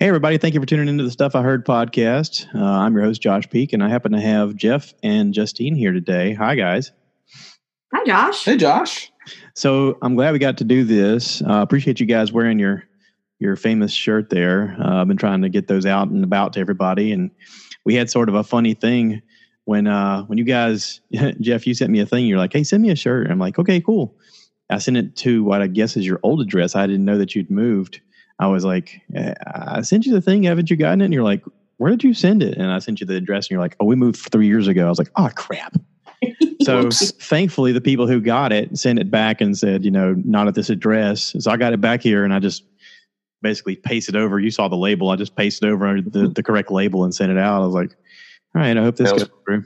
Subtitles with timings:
[0.00, 0.38] Hey, everybody.
[0.38, 2.46] Thank you for tuning into the Stuff I Heard podcast.
[2.54, 5.90] Uh, I'm your host, Josh Peek, and I happen to have Jeff and Justine here
[5.92, 6.34] today.
[6.34, 6.92] Hi, guys.
[7.92, 8.44] Hi, Josh.
[8.44, 9.10] Hey, Josh.
[9.56, 11.42] So I'm glad we got to do this.
[11.42, 12.84] Uh, appreciate you guys wearing your
[13.40, 14.76] your famous shirt there.
[14.80, 17.32] Uh, I've been trying to get those out and about to everybody, and
[17.84, 19.20] we had sort of a funny thing
[19.64, 21.00] when uh, when you guys,
[21.40, 22.24] Jeff, you sent me a thing.
[22.24, 24.16] You're like, "Hey, send me a shirt." And I'm like, "Okay, cool."
[24.70, 26.76] I sent it to what I guess is your old address.
[26.76, 28.00] I didn't know that you'd moved.
[28.38, 30.44] I was like, eh, I sent you the thing.
[30.44, 31.06] Haven't you gotten it?
[31.06, 31.42] And you're like,
[31.78, 32.56] where did you send it?
[32.56, 34.86] And I sent you the address and you're like, oh, we moved three years ago.
[34.86, 35.76] I was like, oh, crap.
[36.62, 40.48] so thankfully, the people who got it sent it back and said, you know, not
[40.48, 41.34] at this address.
[41.38, 42.64] So I got it back here and I just
[43.42, 44.38] basically pasted over.
[44.38, 45.10] You saw the label.
[45.10, 47.62] I just pasted over the, the correct label and sent it out.
[47.62, 47.96] I was like,
[48.54, 49.64] all right, I hope this goes through.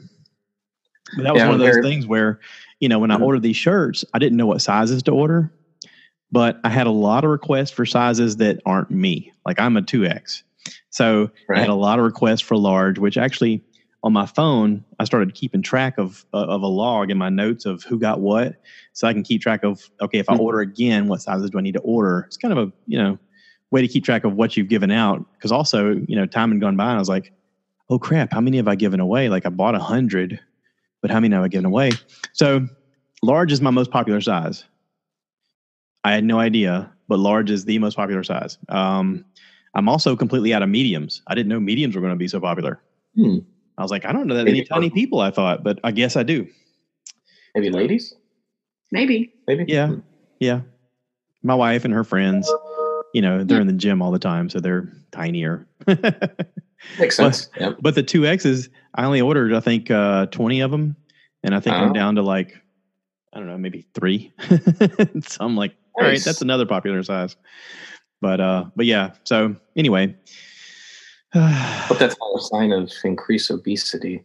[1.15, 2.39] But that was yeah, one of those things where,
[2.79, 3.23] you know, when I mm-hmm.
[3.23, 5.51] ordered these shirts, I didn't know what sizes to order
[6.33, 9.31] but I had a lot of requests for sizes that aren't me.
[9.45, 10.41] Like I'm a 2X.
[10.89, 11.59] So right.
[11.59, 13.63] I had a lot of requests for large, which actually
[14.01, 17.65] on my phone, I started keeping track of uh, of a log in my notes
[17.65, 18.55] of who got what,
[18.93, 20.41] so I can keep track of okay, if I mm-hmm.
[20.41, 22.23] order again, what sizes do I need to order?
[22.27, 23.17] It's kind of a you know
[23.69, 26.59] way to keep track of what you've given out because also you know time had
[26.59, 27.31] gone by and I was like,
[27.89, 29.29] oh crap, how many have I given away?
[29.29, 30.39] Like I bought a hundred,
[31.01, 31.91] but how many have I given away?
[32.33, 32.67] So
[33.21, 34.65] large is my most popular size.
[36.03, 38.57] I had no idea, but large is the most popular size.
[38.69, 39.25] Um,
[39.75, 41.21] I'm also completely out of mediums.
[41.27, 42.81] I didn't know mediums were going to be so popular.
[43.15, 43.39] Hmm.
[43.77, 45.19] I was like, I don't know that Maybe many tiny people.
[45.19, 46.47] I thought, but I guess I do.
[47.55, 48.13] Maybe ladies.
[48.91, 49.33] Maybe.
[49.47, 49.65] Maybe.
[49.67, 49.87] Yeah.
[49.87, 49.99] Hmm.
[50.39, 50.61] Yeah.
[51.41, 52.51] My wife and her friends,
[53.13, 53.61] you know, they're yeah.
[53.61, 55.67] in the gym all the time, so they're tinier.
[56.99, 57.45] Makes sense.
[57.45, 57.77] But, yep.
[57.81, 60.95] but the two X's, I only ordered, I think, uh, 20 of them.
[61.43, 61.93] And I think I'm oh.
[61.93, 62.61] down to like,
[63.33, 64.31] I don't know, maybe three.
[65.21, 67.35] so I'm like, all right, that's another popular size.
[68.21, 69.11] But uh, but yeah.
[69.23, 70.15] So anyway,
[71.33, 74.23] but that's a sign of increased obesity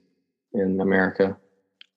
[0.53, 1.37] in America.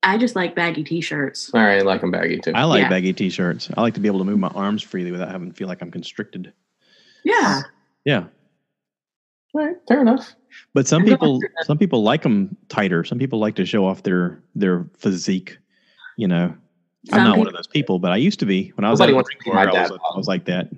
[0.03, 1.52] I just like baggy t-shirts.
[1.53, 2.53] All right, I like them baggy too.
[2.56, 2.90] I like yeah.
[2.90, 3.69] baggy t-shirts.
[3.78, 5.81] I like to be able to move my arms freely without having to feel like
[5.81, 6.52] I'm constricted.
[7.24, 7.62] Yeah.
[8.03, 8.25] Yeah.
[9.53, 10.34] All right, fair enough.
[10.74, 13.03] But some people, some people like them tighter.
[13.03, 15.57] Some people like to show off their their physique.
[16.18, 16.56] You know,
[17.09, 18.91] some I'm not people, one of those people, but I used to be when I
[18.91, 19.00] was.
[19.00, 19.75] Nobody wants to see my dad.
[19.75, 20.69] I was, I was like that.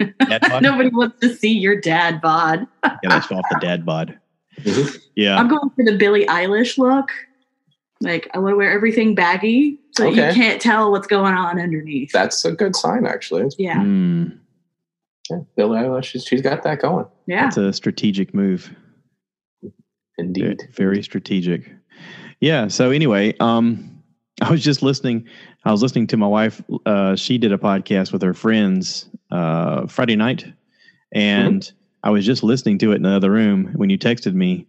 [0.62, 2.66] Nobody wants to see your dad bod.
[2.84, 4.18] yeah, that's off the dad bod.
[4.60, 4.96] Mm-hmm.
[5.14, 7.10] Yeah, I'm going for the Billie Eilish look.
[8.00, 10.28] Like I want to wear everything baggy, so okay.
[10.28, 12.10] you can't tell what's going on underneath.
[12.12, 13.50] That's a good sign, actually.
[13.58, 13.78] Yeah.
[13.78, 14.38] Mm.
[15.30, 17.06] Yeah, Billie Eilish, she's, she's got that going.
[17.26, 18.74] Yeah, that's a strategic move.
[20.16, 21.70] Indeed, very, very strategic.
[22.40, 22.66] Yeah.
[22.68, 23.97] So anyway, um,
[24.42, 25.26] I was just listening.
[25.64, 26.62] I was listening to my wife.
[26.86, 30.46] Uh, she did a podcast with her friends uh, Friday night,
[31.12, 31.76] and mm-hmm.
[32.04, 34.66] I was just listening to it in the other room when you texted me,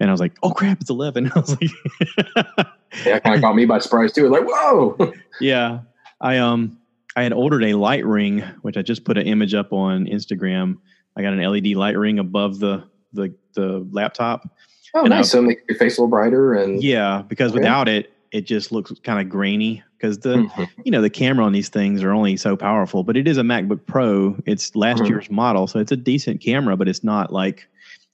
[0.00, 1.30] and I was like, "Oh crap, it's 11.
[1.36, 2.66] I was like,
[3.04, 5.12] "Yeah, kind of caught me by surprise too." Like, whoa.
[5.40, 5.80] yeah,
[6.20, 6.78] I um,
[7.14, 10.78] I had ordered a light ring, which I just put an image up on Instagram.
[11.16, 14.48] I got an LED light ring above the the the laptop.
[14.94, 15.26] Oh, nice!
[15.26, 18.72] I, so make your face a little brighter and yeah, because without it, it just
[18.72, 20.64] looks kind of grainy because the mm-hmm.
[20.84, 23.42] you know the camera on these things are only so powerful but it is a
[23.42, 25.12] macbook pro it's last mm-hmm.
[25.12, 27.68] year's model so it's a decent camera but it's not like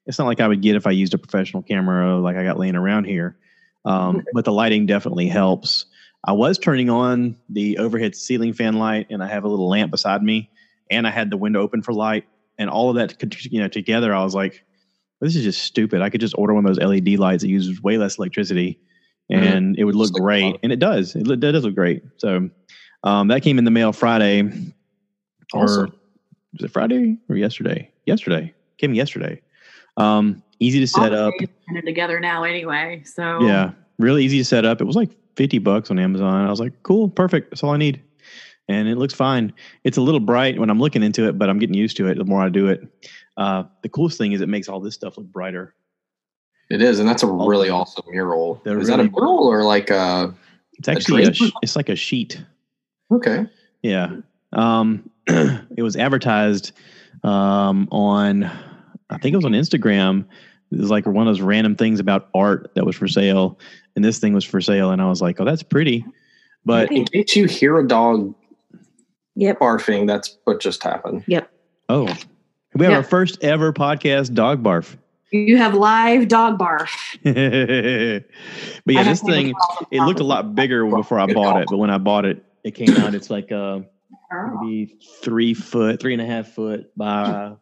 [0.06, 2.59] it's not like i would get if i used a professional camera like i got
[2.59, 3.37] laying around here
[3.84, 5.87] um, but the lighting definitely helps
[6.25, 9.91] i was turning on the overhead ceiling fan light and i have a little lamp
[9.91, 10.50] beside me
[10.91, 12.27] and i had the window open for light
[12.59, 13.15] and all of that
[13.50, 14.65] you know together i was like
[15.21, 17.83] this is just stupid i could just order one of those led lights that uses
[17.83, 18.81] way less electricity.
[19.31, 19.81] And mm-hmm.
[19.81, 21.15] it would look great, and it does.
[21.15, 22.03] It, it, does look great.
[22.16, 22.49] So
[23.05, 24.43] um, that came in the mail Friday,
[25.53, 25.81] awesome.
[25.81, 25.89] or
[26.53, 27.91] was it Friday or yesterday?
[28.06, 29.41] Yesterday came yesterday.
[29.97, 31.34] Um, easy to set up.
[31.84, 33.02] Together now, anyway.
[33.05, 34.81] So yeah, really easy to set up.
[34.81, 36.47] It was like fifty bucks on Amazon.
[36.47, 37.50] I was like, cool, perfect.
[37.50, 38.02] That's all I need,
[38.69, 39.52] and it looks fine.
[39.85, 42.17] It's a little bright when I'm looking into it, but I'm getting used to it.
[42.17, 42.87] The more I do it,
[43.37, 45.75] uh, the coolest thing is it makes all this stuff look brighter.
[46.70, 48.61] It is, and that's a really awesome mural.
[48.65, 50.35] They're is really, that a mural or like a?
[50.75, 52.43] It's actually a, a it's like a sheet.
[53.11, 53.47] Okay.
[53.82, 54.17] Yeah.
[54.53, 56.73] Um, it was advertised
[57.25, 58.44] um, on,
[59.11, 60.26] I think it was on Instagram.
[60.70, 63.59] It was like one of those random things about art that was for sale,
[63.97, 66.05] and this thing was for sale, and I was like, "Oh, that's pretty."
[66.67, 68.35] But in case you hear a dog,
[69.35, 69.59] yep.
[69.59, 71.25] barfing, that's what just happened.
[71.26, 71.50] Yep.
[71.88, 72.05] Oh,
[72.75, 72.99] we have yep.
[72.99, 74.97] our first ever podcast dog barf.
[75.30, 76.90] You have live dog barf.
[78.84, 79.54] but yeah, this thing
[79.90, 82.72] it looked a lot bigger before I bought it, but when I bought it, it
[82.72, 83.14] came out.
[83.14, 83.80] It's like uh,
[84.62, 87.58] maybe three foot, three and a half foot by like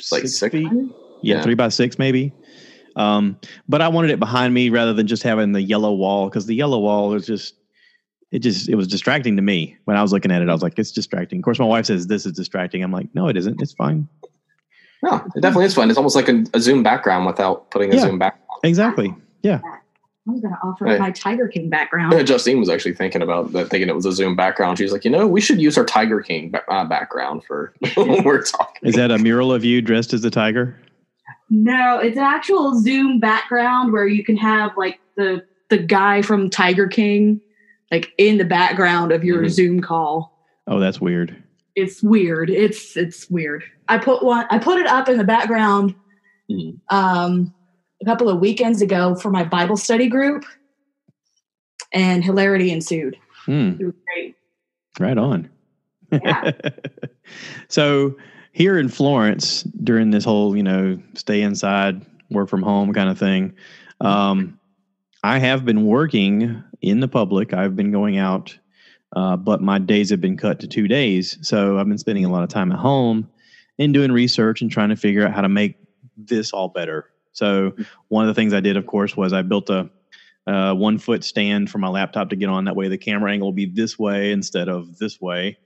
[0.00, 0.68] six, six feet.
[0.72, 2.32] Yeah, yeah, three by six maybe.
[2.96, 3.38] Um,
[3.68, 6.54] but I wanted it behind me rather than just having the yellow wall because the
[6.54, 7.54] yellow wall is just
[8.30, 10.48] it just it was distracting to me when I was looking at it.
[10.48, 11.40] I was like, it's distracting.
[11.40, 12.82] Of course, my wife says this is distracting.
[12.82, 13.60] I'm like, no, it isn't.
[13.60, 14.08] It's fine.
[15.02, 15.88] No, it definitely is fun.
[15.88, 18.60] It's almost like a, a Zoom background without putting a yeah, Zoom background.
[18.62, 19.14] Exactly.
[19.42, 19.60] Yeah.
[19.64, 21.00] I was going to offer right.
[21.00, 22.12] my Tiger King background.
[22.12, 24.78] Yeah, Justine was actually thinking about that, thinking it was a Zoom background.
[24.78, 28.42] She's like, you know, we should use our Tiger King uh, background for when we're
[28.42, 28.88] talking.
[28.88, 30.78] Is that a mural of you dressed as a tiger?
[31.48, 36.50] No, it's an actual Zoom background where you can have like the the guy from
[36.50, 37.40] Tiger King
[37.90, 39.48] like in the background of your mm-hmm.
[39.48, 40.36] Zoom call.
[40.66, 41.42] Oh, that's weird.
[41.80, 42.50] It's weird.
[42.50, 43.64] It's it's weird.
[43.88, 44.46] I put one.
[44.50, 45.94] I put it up in the background
[46.50, 46.76] mm-hmm.
[46.94, 47.54] um,
[48.00, 50.44] a couple of weekends ago for my Bible study group,
[51.92, 53.16] and hilarity ensued.
[53.46, 53.80] Mm.
[53.80, 54.36] It was great.
[54.98, 55.50] Right on.
[56.12, 56.52] Yeah.
[57.68, 58.16] so
[58.52, 63.18] here in Florence, during this whole you know stay inside, work from home kind of
[63.18, 63.54] thing,
[64.00, 64.58] um,
[65.22, 67.52] I have been working in the public.
[67.52, 68.56] I've been going out,
[69.16, 71.38] uh, but my days have been cut to two days.
[71.42, 73.28] So I've been spending a lot of time at home
[73.78, 75.76] and doing research and trying to figure out how to make
[76.16, 77.06] this all better.
[77.32, 77.72] So
[78.08, 79.88] one of the things I did, of course, was I built a,
[80.46, 82.64] a one foot stand for my laptop to get on.
[82.64, 85.58] That way, the camera angle will be this way instead of this way.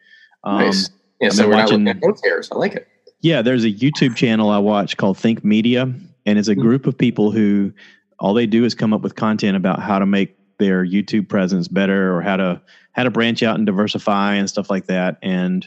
[0.45, 0.91] Um, nice.
[1.21, 2.89] Yeah, so we're watching, not looking at I like it.
[3.21, 5.83] Yeah, there's a YouTube channel I watch called Think Media,
[6.27, 6.61] and it's a mm-hmm.
[6.61, 7.73] group of people who
[8.19, 11.69] all they do is come up with content about how to make their YouTube presence
[11.69, 12.61] better or how to
[12.93, 15.19] how to branch out and diversify and stuff like that.
[15.23, 15.67] And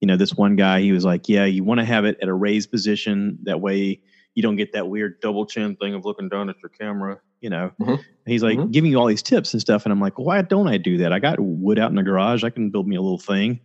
[0.00, 2.28] you know, this one guy, he was like, "Yeah, you want to have it at
[2.28, 3.38] a raised position.
[3.44, 4.00] That way,
[4.34, 7.50] you don't get that weird double chin thing of looking down at your camera." You
[7.50, 8.02] know, mm-hmm.
[8.26, 8.70] he's like mm-hmm.
[8.70, 11.12] giving you all these tips and stuff, and I'm like, "Why don't I do that?
[11.12, 12.44] I got wood out in the garage.
[12.44, 13.60] I can build me a little thing."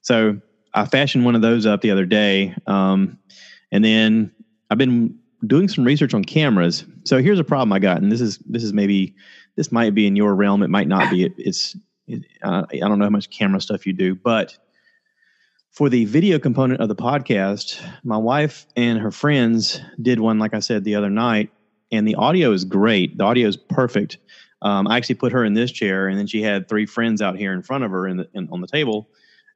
[0.00, 0.40] So
[0.74, 3.18] I fashioned one of those up the other day, um,
[3.70, 4.32] and then
[4.70, 6.84] I've been doing some research on cameras.
[7.04, 9.14] So here's a problem I got, and this is this is maybe
[9.56, 10.62] this might be in your realm.
[10.62, 11.24] It might not be.
[11.24, 11.76] It, it's
[12.06, 14.56] it, uh, I don't know how much camera stuff you do, but
[15.70, 20.52] for the video component of the podcast, my wife and her friends did one, like
[20.52, 21.50] I said the other night,
[21.90, 23.16] and the audio is great.
[23.16, 24.18] The audio is perfect.
[24.60, 27.36] Um, I actually put her in this chair, and then she had three friends out
[27.36, 29.08] here in front of her in the, in, on the table.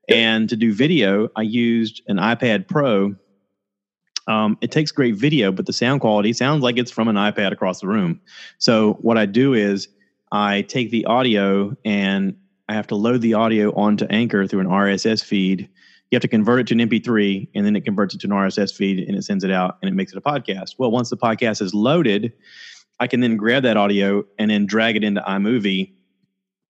[0.09, 3.15] And to do video, I used an iPad Pro
[4.26, 7.52] um, it takes great video, but the sound quality sounds like it's from an iPad
[7.52, 8.20] across the room.
[8.58, 9.88] So what I do is
[10.32, 12.37] I take the audio and
[12.69, 15.69] I have to load the audio onto Anchor through an RSS feed.
[16.11, 18.32] You have to convert it to an MP3, and then it converts it to an
[18.32, 20.76] RSS feed, and it sends it out, and it makes it a podcast.
[20.78, 22.32] Well, once the podcast is loaded,
[22.99, 25.93] I can then grab that audio and then drag it into iMovie,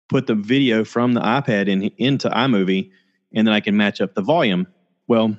[0.09, 2.91] put the video from the iPad in, into iMovie,
[3.35, 4.67] and then I can match up the volume.
[5.09, 5.37] Well,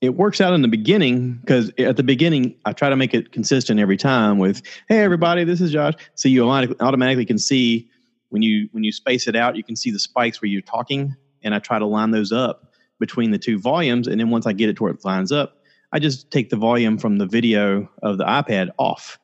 [0.00, 3.32] it works out in the beginning because at the beginning I try to make it
[3.32, 7.88] consistent every time with "Hey everybody, this is Josh." So you automatically can see
[8.30, 11.16] when you when you space it out, you can see the spikes where you're talking,
[11.42, 14.06] and I try to line those up between the two volumes.
[14.06, 15.58] And then once I get it to where it lines up,
[15.92, 19.18] I just take the volume from the video of the iPad off.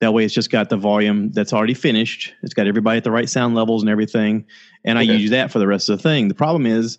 [0.00, 2.34] That way, it's just got the volume that's already finished.
[2.42, 4.46] It's got everybody at the right sound levels and everything,
[4.84, 5.08] and okay.
[5.08, 6.26] I use that for the rest of the thing.
[6.26, 6.98] The problem is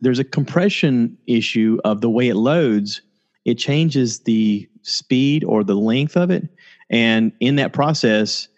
[0.00, 3.02] there's a compression issue of the way it loads.
[3.44, 6.48] It changes the speed or the length of it.
[6.90, 8.48] And in that process,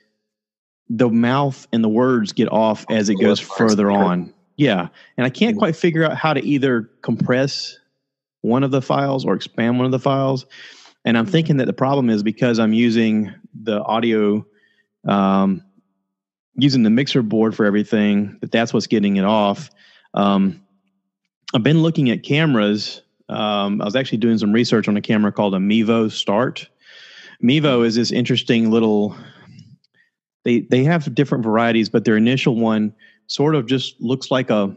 [0.88, 4.32] the mouth and the words get off as it goes further on.
[4.56, 4.88] Yeah.
[5.16, 7.78] And I can't quite figure out how to either compress
[8.42, 10.46] one of the files or expand one of the files.
[11.04, 14.46] And I'm thinking that the problem is because I'm using the audio,
[15.06, 15.62] um,
[16.54, 19.70] using the mixer board for everything, that that's what's getting it off.
[20.14, 20.61] Um,
[21.54, 23.02] I've been looking at cameras.
[23.28, 26.68] Um, I was actually doing some research on a camera called a Mevo Start.
[27.42, 29.14] Mevo is this interesting little.
[30.44, 32.94] They they have different varieties, but their initial one
[33.26, 34.74] sort of just looks like a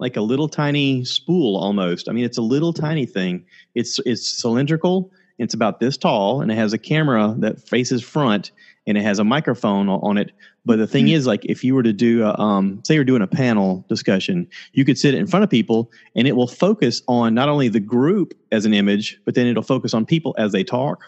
[0.00, 2.08] like a little tiny spool almost.
[2.08, 3.44] I mean, it's a little tiny thing.
[3.74, 5.12] It's it's cylindrical.
[5.38, 8.50] It's about this tall, and it has a camera that faces front,
[8.88, 10.32] and it has a microphone on it.
[10.68, 11.14] But the thing mm-hmm.
[11.14, 14.46] is, like, if you were to do, a, um, say, you're doing a panel discussion,
[14.74, 17.80] you could sit in front of people, and it will focus on not only the
[17.80, 21.02] group as an image, but then it'll focus on people as they talk.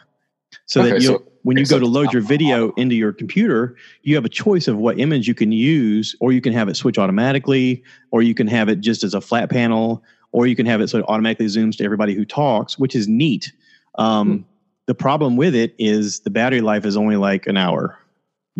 [0.65, 3.77] So okay, that you, so when you go to load your video into your computer,
[4.03, 6.75] you have a choice of what image you can use, or you can have it
[6.75, 10.03] switch automatically, or you can have it just as a flat panel,
[10.33, 13.07] or you can have it so it automatically zooms to everybody who talks, which is
[13.07, 13.53] neat.
[13.99, 14.43] Um, hmm.
[14.87, 18.00] The problem with it is the battery life is only like an hour.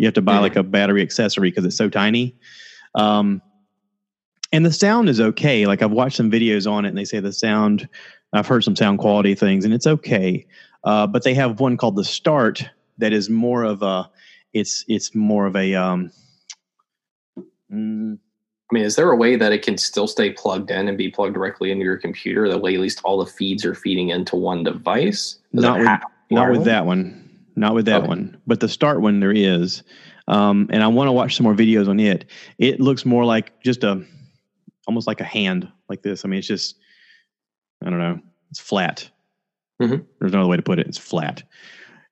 [0.01, 0.41] You have to buy mm-hmm.
[0.41, 2.35] like a battery accessory because it's so tiny.
[2.95, 3.39] Um,
[4.51, 5.67] and the sound is okay.
[5.67, 7.87] Like I've watched some videos on it, and they say the sound
[8.33, 10.47] I've heard some sound quality things, and it's okay.
[10.83, 12.67] Uh, but they have one called the Start
[12.97, 14.09] that is more of a
[14.53, 16.11] it's it's more of a um,
[17.71, 20.97] mm, I mean, is there a way that it can still stay plugged in and
[20.97, 22.49] be plugged directly into your computer?
[22.49, 25.37] That way, at least all the feeds are feeding into one device.
[25.53, 25.89] Does not with,
[26.31, 27.20] not with that one.
[27.55, 28.07] Not with that okay.
[28.07, 28.41] one.
[28.47, 29.83] But the start one there is,
[30.27, 32.25] um, and I want to watch some more videos on it.
[32.57, 34.03] It looks more like just a,
[34.87, 36.23] almost like a hand like this.
[36.23, 36.77] I mean, it's just,
[37.83, 39.09] I don't know, it's flat.
[39.81, 40.03] Mm-hmm.
[40.19, 40.87] There's no other way to put it.
[40.87, 41.43] It's flat.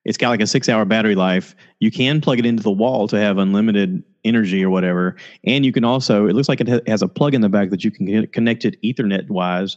[0.04, 1.54] It's got like a six hour battery life.
[1.78, 5.16] You can plug it into the wall to have unlimited energy or whatever.
[5.44, 7.84] And you can also, it looks like it has a plug in the back that
[7.84, 9.76] you can connect it Ethernet wise.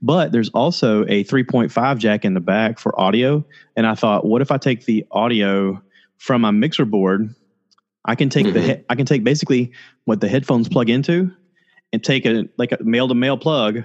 [0.00, 3.44] But there's also a 3.5 jack in the back for audio.
[3.76, 5.82] And I thought, what if I take the audio
[6.18, 7.34] from my mixer board?
[8.04, 8.54] I can take mm-hmm.
[8.54, 9.72] the he- I can take basically
[10.04, 11.30] what the headphones plug into
[11.92, 13.82] and take a like a male to male plug,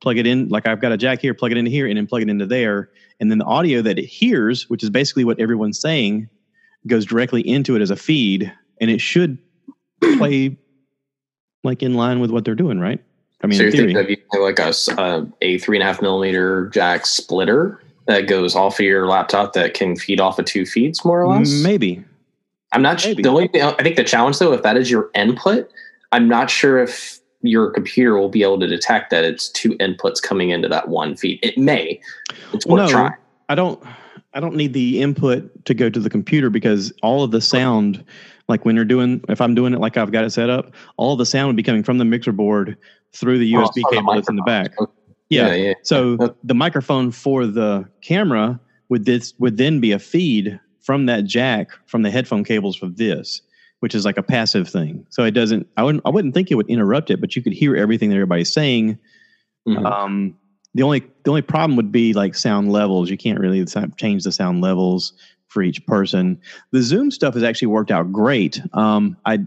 [0.00, 2.06] plug it in like I've got a jack here, plug it into here, and then
[2.06, 2.90] plug it into there,
[3.20, 6.28] and then the audio that it hears, which is basically what everyone's saying,
[6.86, 9.38] goes directly into it as a feed, and it should
[10.18, 10.56] play
[11.62, 13.02] like in line with what they're doing, right?
[13.42, 16.68] I mean, so you're thinking of like a, uh, a three and a half millimeter
[16.68, 21.04] jack splitter that goes off of your laptop that can feed off of two feeds,
[21.04, 21.62] more or less.
[21.62, 22.04] Maybe.
[22.72, 23.14] I'm not sure.
[23.14, 25.70] The only thing, I think the challenge though, if that is your input,
[26.12, 30.22] I'm not sure if your computer will be able to detect that it's two inputs
[30.22, 31.38] coming into that one feed.
[31.42, 32.00] It may.
[32.52, 33.12] It's worth no, trying.
[33.48, 33.82] I don't.
[34.32, 38.04] I don't need the input to go to the computer because all of the sound
[38.46, 41.16] like when you're doing, if I'm doing it like I've got it set up, all
[41.16, 42.76] the sound would be coming from the mixer board
[43.12, 44.72] through the USB oh, cable the that's in the back.
[45.30, 45.48] Yeah.
[45.48, 45.74] yeah, yeah.
[45.82, 51.24] So the microphone for the camera would this would then be a feed from that
[51.24, 53.42] jack from the headphone cables for this,
[53.80, 55.04] which is like a passive thing.
[55.10, 55.66] So it doesn't.
[55.76, 56.02] I wouldn't.
[56.06, 58.98] I wouldn't think it would interrupt it, but you could hear everything that everybody's saying.
[59.66, 59.84] Mm-hmm.
[59.84, 60.36] Um,
[60.74, 63.10] the only the only problem would be like sound levels.
[63.10, 63.64] You can't really
[63.96, 65.12] change the sound levels
[65.48, 66.40] for each person.
[66.70, 68.62] The Zoom stuff has actually worked out great.
[68.72, 69.40] Um, I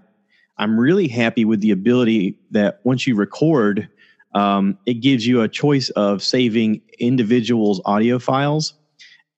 [0.57, 3.89] I'm really happy with the ability that once you record,
[4.35, 8.73] um, it gives you a choice of saving individuals' audio files,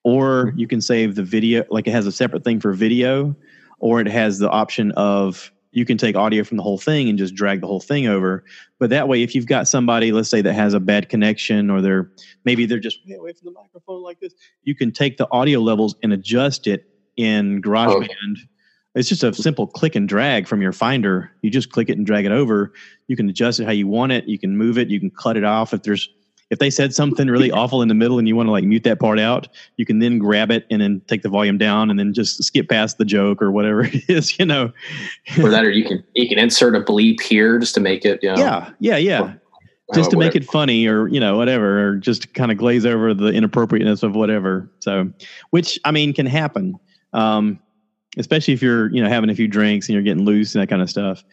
[0.04, 1.66] or you can save the video.
[1.70, 3.36] Like it has a separate thing for video,
[3.80, 7.18] or it has the option of you can take audio from the whole thing and
[7.18, 8.46] just drag the whole thing over.
[8.80, 11.82] But that way, if you've got somebody, let's say that has a bad connection, or
[11.82, 12.10] they're
[12.46, 15.60] maybe they're just way away from the microphone like this, you can take the audio
[15.60, 18.04] levels and adjust it in GarageBand.
[18.04, 18.50] Okay.
[18.96, 21.30] It's just a simple click and drag from your Finder.
[21.42, 22.72] You just click it and drag it over.
[23.08, 24.26] You can adjust it how you want it.
[24.26, 24.90] You can move it.
[24.90, 26.08] You can cut it off if there's
[26.56, 28.84] if they said something really awful in the middle and you want to like mute
[28.86, 32.00] that part out, you can then grab it and then take the volume down and
[32.00, 34.72] then just skip past the joke or whatever it is, you know.
[35.42, 38.24] or that, or you can you can insert a bleep here just to make it,
[38.24, 38.40] you know.
[38.40, 39.34] Yeah, yeah, yeah.
[39.88, 42.88] Or, just to make it funny or you know whatever or just kind of glaze
[42.88, 45.08] over the inappropriateness of whatever so
[45.52, 46.74] which i mean can happen
[47.14, 47.60] um,
[48.18, 50.70] especially if you're you know having a few drinks and you're getting loose and that
[50.70, 51.24] kind of stuff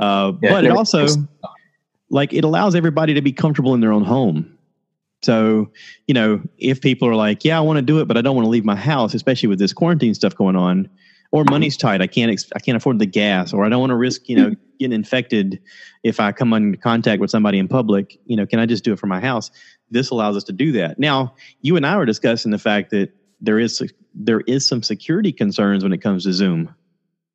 [0.00, 1.06] uh, yeah, but it also
[2.10, 4.58] like it allows everybody to be comfortable in their own home
[5.22, 5.70] so,
[6.06, 8.34] you know, if people are like, yeah, I want to do it, but I don't
[8.34, 10.88] want to leave my house, especially with this quarantine stuff going on,
[11.32, 13.90] or money's tight, I can't, ex- I can't afford the gas, or I don't want
[13.90, 15.60] to risk, you know, getting infected
[16.02, 18.92] if I come in contact with somebody in public, you know, can I just do
[18.92, 19.50] it from my house?
[19.90, 20.98] This allows us to do that.
[20.98, 23.82] Now, you and I were discussing the fact that there is,
[24.14, 26.74] there is some security concerns when it comes to Zoom.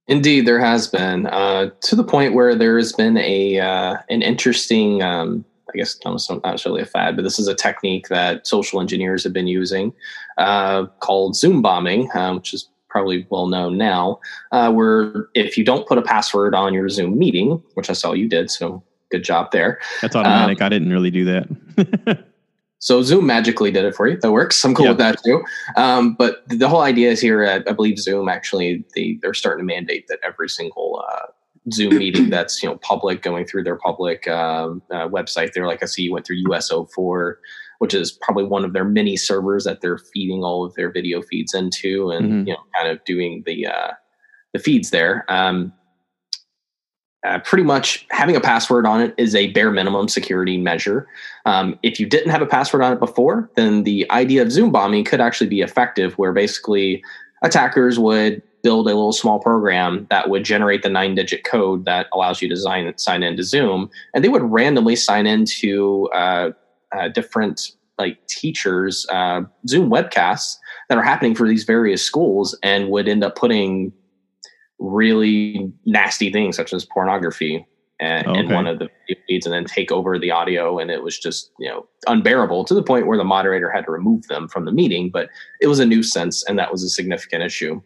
[0.08, 4.22] Indeed, there has been uh, to the point where there has been a uh, an
[4.22, 5.44] interesting um,
[5.74, 9.34] I guess not necessarily a fad, but this is a technique that social engineers have
[9.34, 9.94] been using
[10.38, 14.20] uh, called Zoom bombing, uh, which is probably well known now,
[14.52, 18.14] uh, where if you don't put a password on your Zoom meeting, which I saw
[18.14, 19.80] you did, so good job there.
[20.02, 20.62] That's automatic.
[20.62, 22.26] Um, I didn't really do that.
[22.80, 24.18] so Zoom magically did it for you.
[24.18, 24.64] That works.
[24.64, 25.44] I'm cool with that too.
[25.76, 27.46] Um, but the whole idea is here.
[27.46, 31.28] I, I believe Zoom actually they they're starting to mandate that every single uh,
[31.74, 35.54] Zoom meeting that's you know public, going through their public um, uh, website.
[35.54, 37.36] There, like I see, you went through US04,
[37.80, 41.22] which is probably one of their mini servers that they're feeding all of their video
[41.22, 42.48] feeds into, and mm-hmm.
[42.48, 43.92] you know, kind of doing the uh,
[44.54, 45.26] the feeds there.
[45.28, 45.74] Um,
[47.26, 51.08] uh, pretty much having a password on it is a bare minimum security measure.
[51.46, 54.72] Um, if you didn't have a password on it before, then the idea of Zoom
[54.72, 57.04] bombing could actually be effective, where basically
[57.42, 62.08] attackers would build a little small program that would generate the nine digit code that
[62.12, 63.92] allows you to sign, sign into Zoom.
[64.12, 66.50] And they would randomly sign into uh,
[66.92, 70.56] uh, different like teachers uh, Zoom webcasts
[70.90, 73.94] that are happening for these various schools and would end up putting
[74.80, 77.68] really nasty things such as pornography
[78.00, 78.40] and, okay.
[78.40, 78.90] in one of the
[79.28, 82.74] feeds and then take over the audio and it was just you know unbearable to
[82.74, 85.30] the point where the moderator had to remove them from the meeting but
[85.62, 87.82] it was a nuisance and that was a significant issue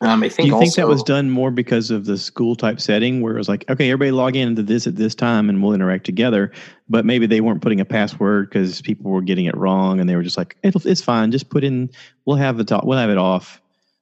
[0.00, 0.44] um, I think.
[0.44, 3.34] Do you also, think that was done more because of the school type setting, where
[3.34, 6.04] it was like, okay, everybody log in into this at this time, and we'll interact
[6.06, 6.52] together.
[6.88, 10.14] But maybe they weren't putting a password because people were getting it wrong, and they
[10.14, 11.90] were just like, it's fine, just put in.
[12.26, 12.84] We'll have the it.
[12.84, 13.60] We'll have it off.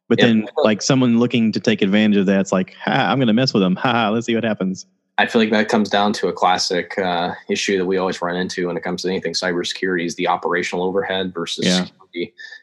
[0.08, 0.26] But yeah.
[0.26, 3.32] then, like someone looking to take advantage of that, it's like, ha, I'm going to
[3.32, 3.76] mess with them.
[3.76, 4.86] Ha, let's see what happens.
[5.18, 8.36] I feel like that comes down to a classic uh, issue that we always run
[8.36, 11.86] into when it comes to anything cybersecurity is the operational overhead versus yeah.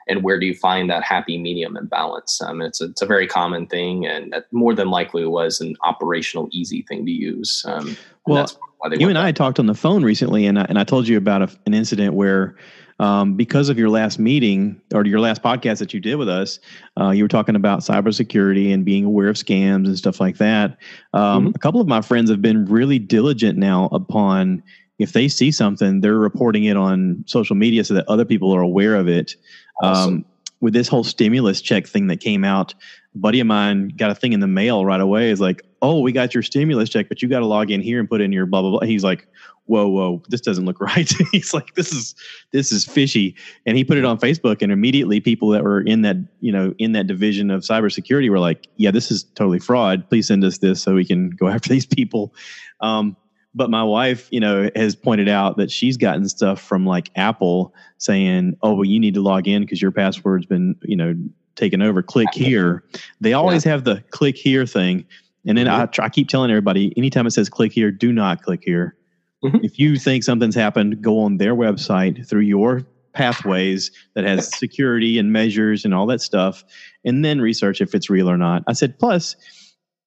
[0.08, 2.42] And where do you find that happy medium and balance?
[2.42, 6.50] Um, it's a, it's a very common thing, and more than likely was an operational
[6.52, 7.64] easy thing to use.
[7.68, 8.48] Um, well,
[8.92, 11.42] you and I talked on the phone recently, and I, and I told you about
[11.42, 12.56] a, an incident where
[13.00, 16.60] um, because of your last meeting or your last podcast that you did with us,
[17.00, 20.78] uh, you were talking about cybersecurity and being aware of scams and stuff like that.
[21.14, 21.56] Um, mm-hmm.
[21.56, 24.64] A couple of my friends have been really diligent now upon
[25.04, 28.62] if they see something, they're reporting it on social media so that other people are
[28.62, 29.36] aware of it.
[29.82, 30.14] Awesome.
[30.14, 30.26] Um,
[30.62, 32.74] with this whole stimulus check thing that came out,
[33.14, 35.30] a buddy of mine got a thing in the mail right away.
[35.30, 38.00] Is like, oh, we got your stimulus check, but you got to log in here
[38.00, 38.88] and put in your blah blah blah.
[38.88, 39.28] He's like,
[39.66, 41.12] whoa, whoa, this doesn't look right.
[41.32, 42.16] He's like, this is
[42.52, 43.36] this is fishy.
[43.66, 46.74] And he put it on Facebook, and immediately people that were in that, you know,
[46.78, 50.08] in that division of cybersecurity were like, yeah, this is totally fraud.
[50.08, 52.34] Please send us this so we can go after these people.
[52.80, 53.18] Um,
[53.56, 57.74] but my wife, you know, has pointed out that she's gotten stuff from like Apple
[57.98, 61.16] saying, "Oh, well, you need to log in because your password's been, you know,
[61.56, 62.02] taken over.
[62.02, 62.84] Click here."
[63.22, 65.06] They always have the click here thing,
[65.46, 68.42] and then I, try, I keep telling everybody, anytime it says click here, do not
[68.42, 68.96] click here
[69.44, 69.58] Mm-hmm.
[69.64, 72.84] If you think something's happened, go on their website through your
[73.14, 76.64] pathways that has security and measures and all that stuff,
[77.04, 78.64] and then research if it's real or not.
[78.68, 79.36] I said, plus,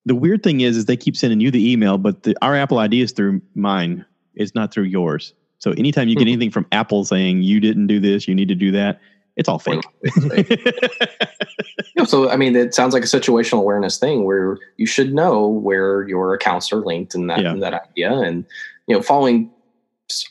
[0.07, 2.79] the weird thing is, is they keep sending you the email, but the, our Apple
[2.79, 4.07] ID is through mine.
[4.35, 5.35] It's not through yours.
[5.59, 6.29] So anytime you get mm-hmm.
[6.29, 9.01] anything from Apple saying you didn't do this, you need to do that,
[9.37, 9.83] it's all fake.
[11.97, 15.49] yeah, so I mean, it sounds like a situational awareness thing where you should know
[15.49, 17.51] where your accounts are linked and that yeah.
[17.51, 18.47] and that idea, and
[18.87, 19.51] you know, following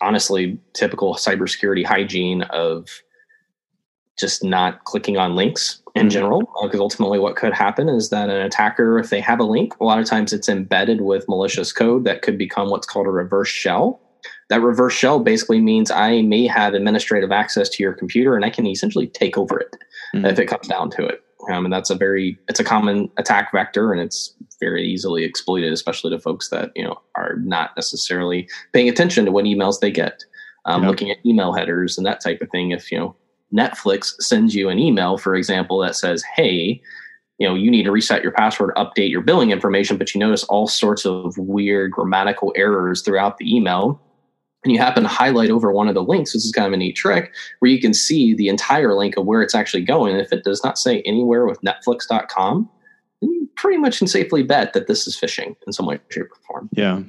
[0.01, 2.87] honestly typical cybersecurity hygiene of
[4.17, 8.29] just not clicking on links in general because uh, ultimately what could happen is that
[8.29, 11.71] an attacker if they have a link a lot of times it's embedded with malicious
[11.71, 14.01] code that could become what's called a reverse shell
[14.49, 18.49] that reverse shell basically means i may have administrative access to your computer and i
[18.49, 19.75] can essentially take over it
[20.13, 20.25] mm-hmm.
[20.25, 23.51] if it comes down to it um, and that's a very it's a common attack
[23.51, 28.49] vector and it's very easily exploited especially to folks that you know are not necessarily
[28.73, 30.23] paying attention to what emails they get
[30.65, 30.89] um, yep.
[30.89, 33.15] looking at email headers and that type of thing if you know
[33.55, 36.81] netflix sends you an email for example that says hey
[37.37, 40.43] you know you need to reset your password update your billing information but you notice
[40.45, 44.01] all sorts of weird grammatical errors throughout the email
[44.65, 46.77] and you happen to highlight over one of the links, this is kind of a
[46.77, 50.13] neat trick where you can see the entire link of where it's actually going.
[50.13, 52.67] And if it does not say anywhere with Netflix.com,
[53.25, 56.31] then you pretty much can safely bet that this is phishing in some way, shape,
[56.31, 56.69] or form.
[56.73, 57.01] Yeah.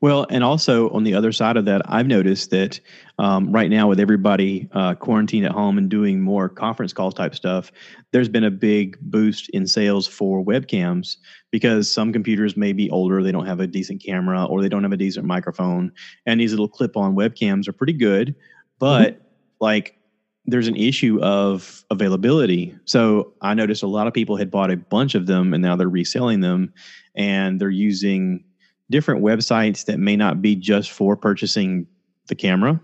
[0.00, 2.78] Well, and also on the other side of that, I've noticed that
[3.18, 7.34] um, right now with everybody uh, quarantined at home and doing more conference call type
[7.34, 7.72] stuff,
[8.12, 11.16] there's been a big boost in sales for webcams
[11.50, 14.82] because some computers may be older, they don't have a decent camera or they don't
[14.84, 15.92] have a decent microphone,
[16.26, 18.34] and these little clip-on webcams are pretty good,
[18.78, 19.24] but mm-hmm.
[19.60, 19.98] like
[20.46, 22.76] there's an issue of availability.
[22.84, 25.76] So I noticed a lot of people had bought a bunch of them and now
[25.76, 26.72] they're reselling them
[27.14, 28.44] and they're using
[28.90, 31.86] different websites that may not be just for purchasing
[32.26, 32.80] the camera.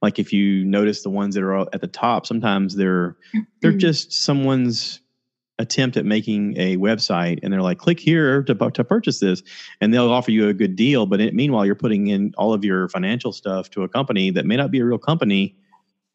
[0.00, 3.16] Like if you notice the ones that are at the top, sometimes they're
[3.60, 3.78] they're mm-hmm.
[3.78, 5.00] just someone's
[5.58, 9.42] attempt at making a website and they're like click here to, to purchase this
[9.80, 12.64] and they'll offer you a good deal but it, meanwhile you're putting in all of
[12.64, 15.54] your financial stuff to a company that may not be a real company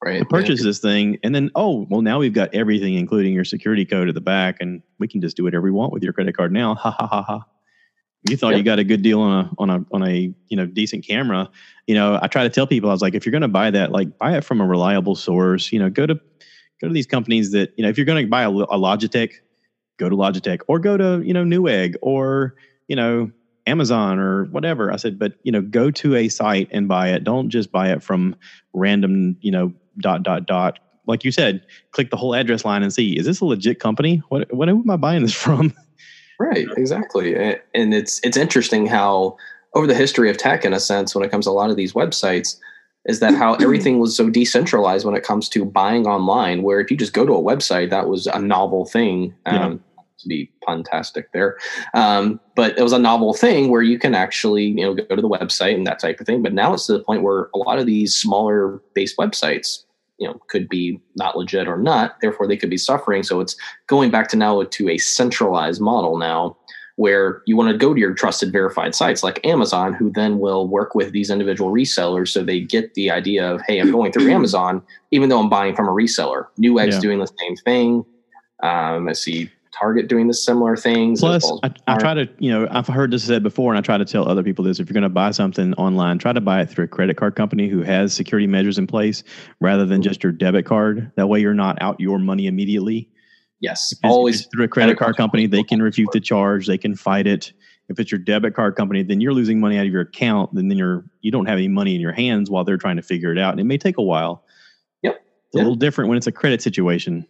[0.03, 0.65] right to purchase yeah.
[0.65, 4.15] this thing and then oh well now we've got everything including your security code at
[4.15, 6.75] the back and we can just do whatever we want with your credit card now
[6.83, 7.45] ha ha ha ha
[8.29, 8.57] you thought yep.
[8.57, 11.49] you got a good deal on a on a on a you know decent camera
[11.87, 13.71] you know i try to tell people i was like if you're going to buy
[13.71, 16.15] that like buy it from a reliable source you know go to
[16.81, 19.33] go to these companies that you know if you're going to buy a, a logitech
[19.97, 22.55] go to logitech or go to you know newegg or
[22.87, 23.31] you know
[23.69, 24.91] Amazon or whatever.
[24.91, 27.23] I said, but you know, go to a site and buy it.
[27.23, 28.35] Don't just buy it from
[28.73, 30.79] random, you know, dot dot dot.
[31.07, 34.21] Like you said, click the whole address line and see is this a legit company?
[34.29, 35.73] What what am I buying this from?
[36.39, 37.35] Right, exactly.
[37.73, 39.37] And it's it's interesting how
[39.75, 41.75] over the history of tech, in a sense, when it comes to a lot of
[41.75, 42.57] these websites,
[43.05, 46.63] is that how everything was so decentralized when it comes to buying online.
[46.63, 49.33] Where if you just go to a website, that was a novel thing.
[49.45, 49.83] Um,
[50.19, 51.57] to be puntastic there.
[51.93, 55.21] Um, but it was a novel thing where you can actually, you know, go to
[55.21, 56.43] the website and that type of thing.
[56.43, 59.83] But now it's to the point where a lot of these smaller based websites,
[60.19, 62.19] you know, could be not legit or not.
[62.21, 63.23] Therefore, they could be suffering.
[63.23, 63.55] So it's
[63.87, 66.57] going back to now to a centralized model now
[66.97, 70.67] where you want to go to your trusted verified sites like Amazon, who then will
[70.67, 74.29] work with these individual resellers so they get the idea of, hey, I'm going through
[74.33, 76.47] Amazon, even though I'm buying from a reseller.
[76.59, 77.01] Newegg's yeah.
[77.01, 78.05] doing the same thing.
[78.61, 81.21] Um, I see Target doing the similar things.
[81.21, 83.97] Plus, I, I, try to, you know, I've heard this said before, and I try
[83.97, 86.61] to tell other people this: if you're going to buy something online, try to buy
[86.61, 89.23] it through a credit card company who has security measures in place,
[89.59, 91.11] rather than just your debit card.
[91.15, 93.09] That way, you're not out your money immediately.
[93.61, 95.45] Yes, always through a credit card company.
[95.45, 96.67] They can refute the charge.
[96.67, 97.51] They can fight it.
[97.89, 100.53] If it's your debit card company, then you're losing money out of your account.
[100.53, 103.01] Then then you're you don't have any money in your hands while they're trying to
[103.01, 104.45] figure it out, and it may take a while.
[105.03, 105.61] Yep, it's yeah.
[105.61, 107.25] a little different when it's a credit situation.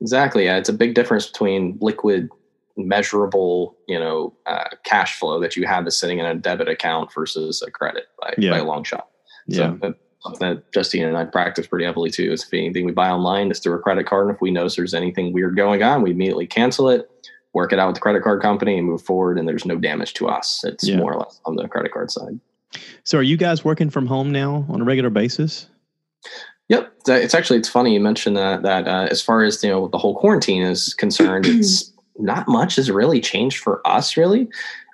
[0.00, 0.44] Exactly.
[0.44, 2.30] Yeah, it's a big difference between liquid,
[2.76, 7.12] measurable, you know, uh, cash flow that you have is sitting in a debit account
[7.12, 8.50] versus a credit by, yeah.
[8.50, 9.08] by a long shot.
[9.50, 9.90] So yeah.
[10.22, 12.32] something that Justine and I practice pretty heavily too.
[12.32, 14.76] Is if anything we buy online is through a credit card, and if we notice
[14.76, 17.10] there's anything weird going on, we immediately cancel it,
[17.52, 19.38] work it out with the credit card company, and move forward.
[19.38, 20.62] And there's no damage to us.
[20.64, 20.96] It's yeah.
[20.96, 22.38] more or less on the credit card side.
[23.02, 25.66] So, are you guys working from home now on a regular basis?
[26.70, 28.62] Yep, it's actually it's funny you mentioned that.
[28.62, 32.76] That uh, as far as you know, the whole quarantine is concerned, it's not much
[32.76, 34.16] has really changed for us.
[34.16, 34.48] Really,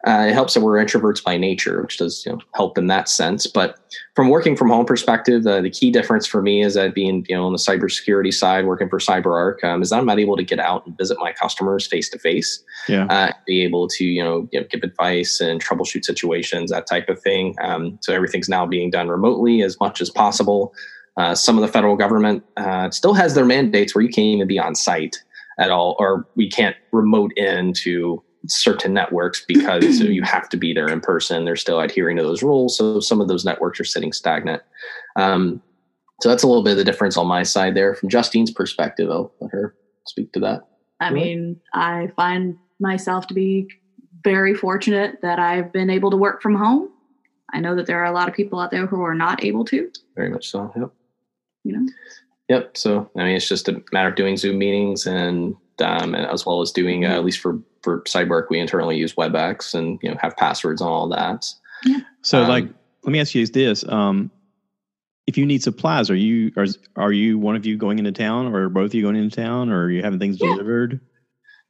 [0.07, 3.11] uh, it helps that we're introverts by nature, which does you know, help in that
[3.11, 3.47] sense.
[3.47, 3.79] But
[4.15, 7.37] from working from home perspective, uh, the key difference for me is that being you
[7.37, 10.45] know on the cybersecurity side, working for CyberArk, um, is that I'm not able to
[10.45, 12.65] get out and visit my customers face to face.
[12.89, 16.87] Yeah, uh, be able to you know, you know, give advice and troubleshoot situations, that
[16.87, 17.55] type of thing.
[17.61, 20.73] Um, so everything's now being done remotely as much as possible.
[21.17, 24.47] Uh, some of the federal government uh, still has their mandates where you can't even
[24.47, 25.17] be on site
[25.59, 30.89] at all, or we can't remote into certain networks because you have to be there
[30.89, 31.45] in person.
[31.45, 32.77] They're still adhering to those rules.
[32.77, 34.63] So some of those networks are sitting stagnant.
[35.17, 35.63] Um,
[36.21, 37.95] so that's a little bit of the difference on my side there.
[37.95, 39.75] From Justine's perspective, I'll let her
[40.07, 40.63] speak to that.
[41.01, 43.69] I mean, I find myself to be
[44.25, 46.91] very fortunate that I've been able to work from home.
[47.53, 49.65] I know that there are a lot of people out there who are not able
[49.67, 49.91] to.
[50.15, 50.73] Very much so.
[50.75, 50.91] Yep
[51.67, 51.93] you know?
[52.49, 52.77] Yep.
[52.77, 56.47] So, I mean, it's just a matter of doing Zoom meetings and, um, and as
[56.47, 59.99] well as doing, uh, at least for, for side work, we internally use WebEx and,
[60.03, 61.47] you know, have passwords and all that.
[61.85, 62.01] Yeah.
[62.23, 62.69] So um, like,
[63.03, 63.87] let me ask you this.
[63.89, 64.31] Um,
[65.27, 68.55] if you need supplies, are you, are, are you one of you going into town
[68.55, 70.51] or both of you going into town or are you having things yeah.
[70.51, 71.01] delivered?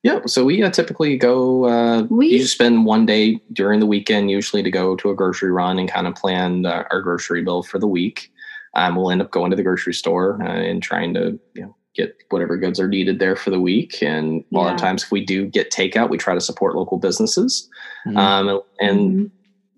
[0.03, 1.65] Yeah, so we uh, typically go.
[1.65, 5.51] Uh, we you spend one day during the weekend, usually to go to a grocery
[5.51, 8.31] run and kind of plan uh, our grocery bill for the week
[8.77, 11.77] um, we'll end up going to the grocery store uh, and trying to you know
[11.97, 14.03] get whatever goods are needed there for the week.
[14.03, 16.99] And a lot of times, if we do get takeout, we try to support local
[16.99, 17.69] businesses.
[18.07, 18.17] Mm-hmm.
[18.19, 19.25] Um, and mm-hmm.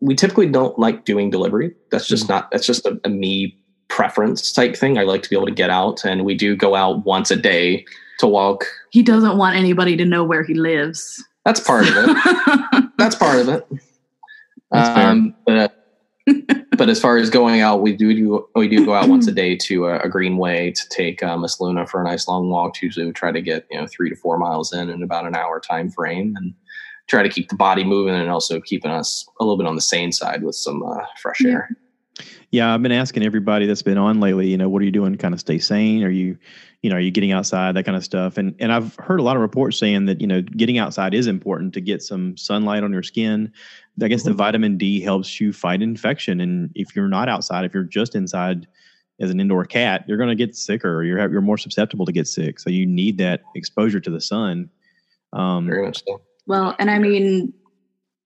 [0.01, 1.75] we typically don't like doing delivery.
[1.91, 2.33] That's just mm-hmm.
[2.35, 2.51] not.
[2.51, 3.57] That's just a, a me
[3.87, 4.99] preference type thing.
[4.99, 7.37] I like to be able to get out, and we do go out once a
[7.37, 7.87] day
[8.19, 8.65] to walk.
[8.91, 11.25] He doesn't want anybody to know where he lives.
[11.45, 12.91] That's part of it.
[12.99, 13.67] That's part of it.
[14.73, 15.78] Um, but
[16.77, 19.33] but as far as going out, we do, do we do go out once a
[19.33, 22.81] day to a, a greenway to take uh, Miss Luna for a nice long walk.
[22.83, 25.35] Usually, we try to get you know three to four miles in in about an
[25.35, 26.55] hour time frame, and
[27.07, 29.81] try to keep the body moving and also keeping us a little bit on the
[29.81, 31.51] sane side with some uh, fresh yeah.
[31.51, 31.71] air.
[32.51, 34.49] Yeah, I've been asking everybody that's been on lately.
[34.49, 36.03] You know, what are you doing to kind of stay sane?
[36.03, 36.39] Are you,
[36.83, 37.77] you know, are you getting outside?
[37.77, 38.39] That kind of stuff.
[38.39, 41.27] And and I've heard a lot of reports saying that you know getting outside is
[41.27, 43.53] important to get some sunlight on your skin.
[44.03, 46.41] I guess the vitamin D helps you fight infection.
[46.41, 48.67] And if you're not outside, if you're just inside
[49.21, 51.03] as an indoor cat, you're going to get sicker.
[51.03, 52.61] You're you're more susceptible to get sick.
[52.61, 54.71] So you need that exposure to the sun.
[55.33, 56.21] Um, Very much so.
[56.47, 57.53] Well, and I mean,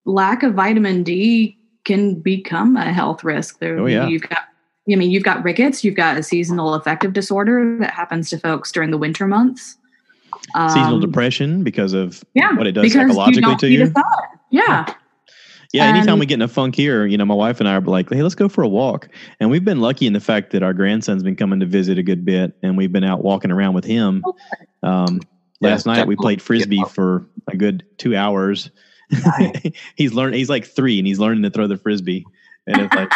[0.05, 3.59] lack of vitamin D can become a health risk.
[3.59, 4.07] There, oh, yeah.
[4.07, 5.83] You've got, I mean, you've got rickets.
[5.83, 9.77] You've got a seasonal affective disorder that happens to folks during the winter months.
[10.55, 13.95] Um, seasonal depression because of yeah, what it does psychologically you to you.
[14.51, 14.95] Yeah.
[15.73, 17.81] Yeah, anytime we get in a funk here, you know, my wife and I are
[17.81, 19.09] like, "Hey, let's go for a walk."
[19.41, 22.03] And we've been lucky in the fact that our grandson's been coming to visit a
[22.03, 24.23] good bit, and we've been out walking around with him.
[24.83, 25.21] Um,
[25.61, 28.71] yeah, last night we played frisbee for a good two hours.
[29.97, 30.35] he's learned.
[30.35, 32.27] He's like three, and he's learning to throw the frisbee.
[32.67, 33.13] And it's like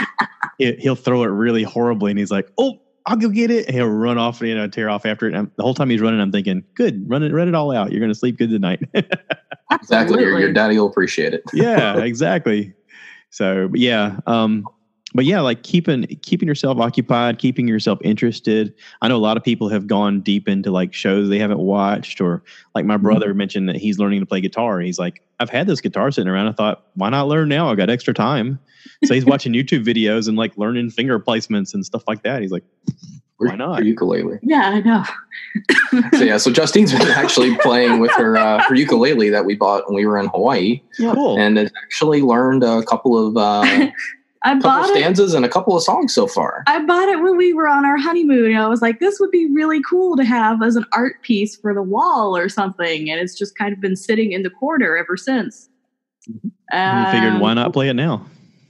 [0.81, 3.89] he'll throw it really horribly, and he's like, "Oh, I'll go get it." And he'll
[3.89, 5.35] run off, and you know, tear off after it.
[5.35, 7.93] And the whole time he's running, I'm thinking, "Good, run it, run it all out.
[7.93, 8.83] You're going to sleep good tonight."
[9.73, 10.21] exactly.
[10.21, 11.43] Your, your, daddy will appreciate it.
[11.53, 12.75] yeah, exactly.
[13.31, 14.21] So, yeah.
[14.27, 14.67] Um,
[15.15, 18.75] but yeah, like keeping keeping yourself occupied, keeping yourself interested.
[19.01, 22.21] I know a lot of people have gone deep into like shows they haven't watched,
[22.21, 22.43] or
[22.75, 23.39] like my brother mm-hmm.
[23.39, 24.79] mentioned that he's learning to play guitar.
[24.81, 26.49] He's like, I've had this guitar sitting around.
[26.49, 27.71] I thought, why not learn now?
[27.71, 28.59] I got extra time.
[29.05, 32.43] So he's watching YouTube videos and like learning finger placements and stuff like that.
[32.43, 32.65] He's like,
[33.39, 33.85] why not?
[33.85, 34.39] ukulele.
[34.43, 35.05] Yeah, I know.
[36.17, 39.87] so yeah, so Justine's been actually playing with her uh, her ukulele that we bought
[39.87, 41.39] when we were in Hawaii, cool.
[41.39, 43.91] and has actually learned a couple of uh,
[44.43, 46.63] I couple bought stanzas it, and a couple of songs so far.
[46.67, 48.57] I bought it when we were on our honeymoon.
[48.57, 51.75] I was like, this would be really cool to have as an art piece for
[51.75, 53.11] the wall or something.
[53.11, 55.69] And it's just kind of been sitting in the corner ever since.
[56.73, 58.25] Um, figured why not play it now?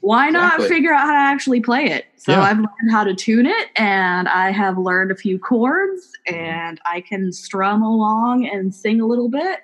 [0.06, 0.64] Why exactly.
[0.66, 2.06] not figure out how to actually play it?
[2.14, 2.42] So yeah.
[2.42, 7.00] I've learned how to tune it and I have learned a few chords and I
[7.00, 9.62] can strum along and sing a little bit.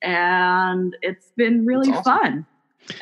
[0.00, 2.02] And it's been really awesome.
[2.02, 2.46] fun.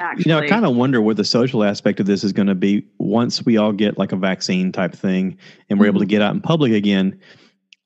[0.01, 0.25] Actually.
[0.25, 2.57] You know, I kind of wonder what the social aspect of this is going to
[2.57, 5.39] be once we all get like a vaccine type thing
[5.71, 5.91] and we're mm-hmm.
[5.91, 6.11] able to mm-hmm.
[6.11, 7.17] get out in public again.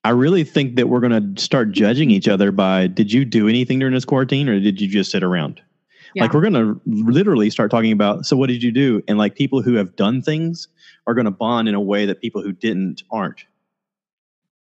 [0.04, 3.46] I really think that we're going to start judging each other by did you do
[3.46, 5.60] anything during this quarantine or did you just sit around?
[6.14, 6.24] Yeah.
[6.24, 9.02] Like we're going to literally start talking about so what did you do?
[9.06, 10.68] And like people who have done things
[11.06, 13.44] are going to bond in a way that people who didn't aren't.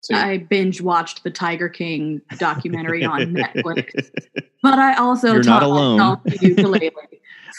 [0.06, 4.08] So, I binge watched the Tiger King documentary on Netflix,
[4.62, 6.20] but I also you're not alone.
[6.40, 6.92] ukulele.
[6.94, 7.00] So,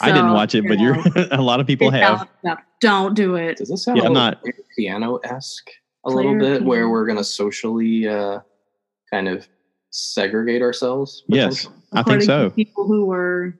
[0.00, 0.96] I didn't watch it, but you're
[1.30, 2.26] a lot of people have.
[2.80, 3.58] Don't do it.
[3.58, 4.42] Does this sound yeah, I'm not
[4.78, 5.68] piano esque
[6.04, 6.64] a little bit, piano.
[6.64, 8.38] where we're going to socially uh,
[9.10, 9.46] kind of
[9.90, 11.24] segregate ourselves?
[11.26, 12.48] Yes, I think so.
[12.48, 13.58] people who were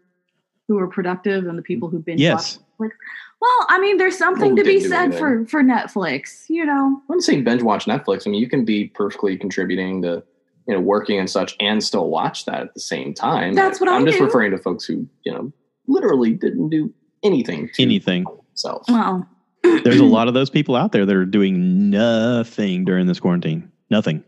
[0.68, 2.58] who are productive and the people who binge yes.
[2.78, 2.92] watched
[3.40, 6.48] well, I mean, there's something well, to be said for for Netflix.
[6.48, 8.26] You know, I'm saying binge watch Netflix.
[8.26, 10.22] I mean, you can be perfectly contributing to
[10.66, 13.54] you know working and such, and still watch that at the same time.
[13.54, 14.24] That's what I'm I just do.
[14.24, 15.52] referring to folks who you know
[15.86, 17.70] literally didn't do anything.
[17.78, 18.26] anything.
[18.54, 18.84] Self.
[18.88, 19.28] Well,
[19.62, 23.70] there's a lot of those people out there that are doing nothing during this quarantine.
[23.88, 24.24] Nothing.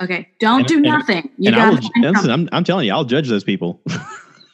[0.00, 1.30] Okay, don't and, do and, nothing.
[1.36, 2.28] You got.
[2.28, 3.80] I'm, I'm telling you, I'll judge those people.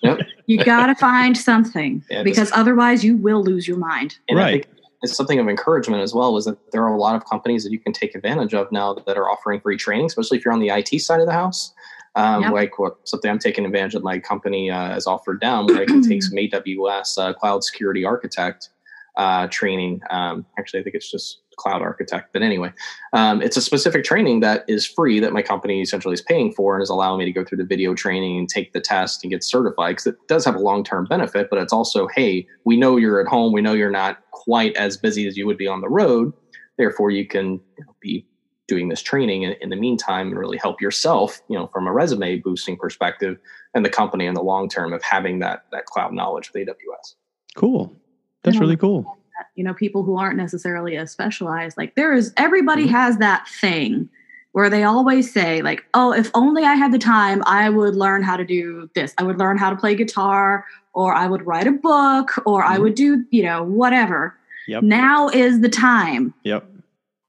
[0.02, 0.20] Yep.
[0.46, 4.18] you got to find something yeah, because otherwise you will lose your mind.
[4.30, 4.66] Right.
[5.02, 7.72] it's something of encouragement as well is that there are a lot of companies that
[7.72, 10.60] you can take advantage of now that are offering free training, especially if you're on
[10.60, 11.72] the IT side of the house.
[12.14, 12.52] Um, yep.
[12.52, 15.84] Like what something I'm taking advantage of my company uh, has offered down where I
[15.84, 18.70] can take some AWS uh, cloud security architect
[19.16, 20.00] uh, training.
[20.10, 22.32] Um, actually, I think it's just cloud architect.
[22.32, 22.72] But anyway,
[23.12, 26.74] um, it's a specific training that is free that my company essentially is paying for
[26.74, 29.30] and is allowing me to go through the video training and take the test and
[29.30, 31.48] get certified because it does have a long term benefit.
[31.50, 33.52] But it's also, hey, we know you're at home.
[33.52, 36.32] We know you're not quite as busy as you would be on the road.
[36.78, 38.24] Therefore, you can you know, be
[38.68, 41.92] doing this training in, in, the meantime and really help yourself, you know, from a
[41.92, 43.38] resume boosting perspective
[43.74, 47.14] and the company in the long term of having that that cloud knowledge with AWS.
[47.56, 47.96] Cool.
[48.44, 49.17] That's really cool
[49.58, 52.94] you know people who aren't necessarily as specialized like there is everybody mm-hmm.
[52.94, 54.08] has that thing
[54.52, 58.22] where they always say like oh if only i had the time i would learn
[58.22, 59.12] how to do this.
[59.18, 62.72] I would learn how to play guitar or i would write a book or mm-hmm.
[62.72, 64.34] i would do you know whatever.
[64.68, 64.82] Yep.
[64.82, 66.34] now is the time.
[66.44, 66.64] Yep.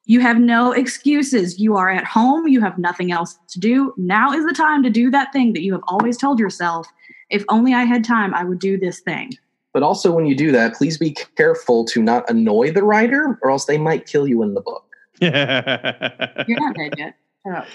[0.05, 1.57] You have no excuses.
[1.57, 2.49] You are at home.
[2.49, 3.93] You have nothing else to do.
[3.95, 6.87] Now is the time to do that thing that you have always told yourself
[7.29, 9.31] if only i had time i would do this thing
[9.73, 13.51] but also, when you do that, please be careful to not annoy the writer, or
[13.51, 14.85] else they might kill you in the book.
[15.21, 15.31] You're
[16.59, 17.15] not dead yet.
[17.45, 17.65] Oh.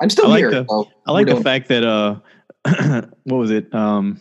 [0.00, 0.50] I'm still I like here.
[0.50, 2.20] The, so I like the fact that uh,
[3.24, 3.72] what was it?
[3.74, 4.20] Um,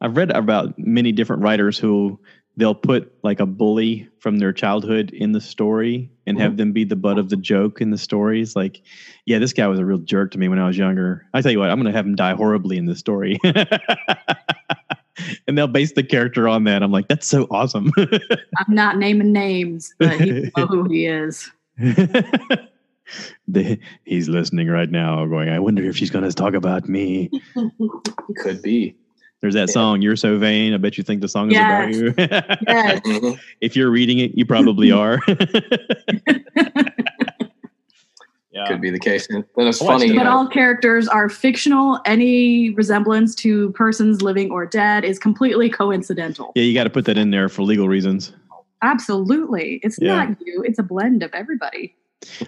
[0.00, 2.18] I've read about many different writers who
[2.56, 6.42] they'll put like a bully from their childhood in the story and mm-hmm.
[6.42, 8.56] have them be the butt of the joke in the stories.
[8.56, 8.82] Like,
[9.26, 11.26] yeah, this guy was a real jerk to me when I was younger.
[11.34, 13.38] I tell you what, I'm going to have him die horribly in the story.
[15.46, 16.82] and they'll base the character on that.
[16.82, 17.90] I'm like, that's so awesome.
[17.98, 21.50] I'm not naming names, but he know who he is.
[23.48, 27.30] the, he's listening right now, going, I wonder if she's going to talk about me.
[28.36, 28.96] Could be.
[29.40, 29.72] There's that yeah.
[29.72, 30.74] song, You're So Vain.
[30.74, 31.86] I bet you think the song is yes.
[31.88, 32.14] about you.
[32.18, 33.00] yes.
[33.00, 33.40] Mm-hmm.
[33.62, 35.18] If you're reading it, you probably are.
[38.60, 38.68] Yeah.
[38.68, 39.28] Could be the case.
[39.30, 40.16] And it's funny.
[40.16, 42.00] But all characters are fictional.
[42.04, 46.52] Any resemblance to persons living or dead is completely coincidental.
[46.54, 48.32] Yeah, you got to put that in there for legal reasons.
[48.82, 49.80] Absolutely.
[49.82, 50.24] It's yeah.
[50.24, 51.94] not you, it's a blend of everybody.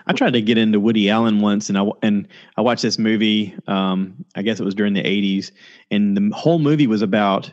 [0.07, 3.55] I tried to get into Woody Allen once, and I and I watched this movie.
[3.67, 5.51] Um, I guess it was during the '80s,
[5.91, 7.51] and the whole movie was about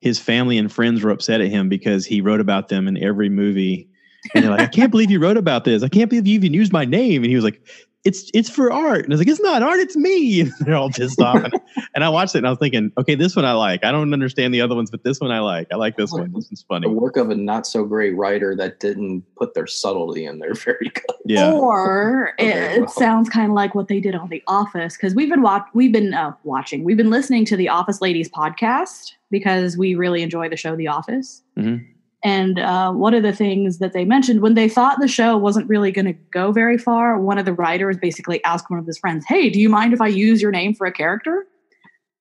[0.00, 3.28] his family and friends were upset at him because he wrote about them in every
[3.28, 3.88] movie.
[4.34, 5.82] And they're like, "I can't believe you wrote about this.
[5.82, 7.60] I can't believe you even used my name." And he was like,
[8.06, 9.04] it's it's for art.
[9.04, 10.40] And I was like, it's not art, it's me.
[10.46, 11.42] And they're all pissed off.
[11.42, 11.52] And,
[11.94, 13.84] and, I watched it and I was thinking, okay, this one I like.
[13.84, 15.66] I don't understand the other ones, but this one I like.
[15.72, 16.32] I like this one.
[16.32, 16.86] This one's funny.
[16.86, 20.54] The work of a not so great writer that didn't put their subtlety in there
[20.66, 21.16] very good.
[21.24, 21.52] Yeah.
[21.52, 25.30] Or okay, it, sounds kind of like what they did on The Office because we've
[25.30, 29.76] been watch we've been uh, watching we've been listening to the Office Ladies podcast because
[29.76, 31.42] we really enjoy the show The Office.
[31.58, 31.84] Mm-hmm.
[32.24, 35.68] And uh, one of the things that they mentioned when they thought the show wasn't
[35.68, 38.98] really going to go very far, one of the writers basically asked one of his
[38.98, 41.46] friends, Hey, do you mind if I use your name for a character?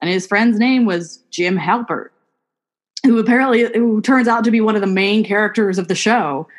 [0.01, 2.09] And his friend's name was Jim Halpert,
[3.03, 6.47] who apparently who turns out to be one of the main characters of the show.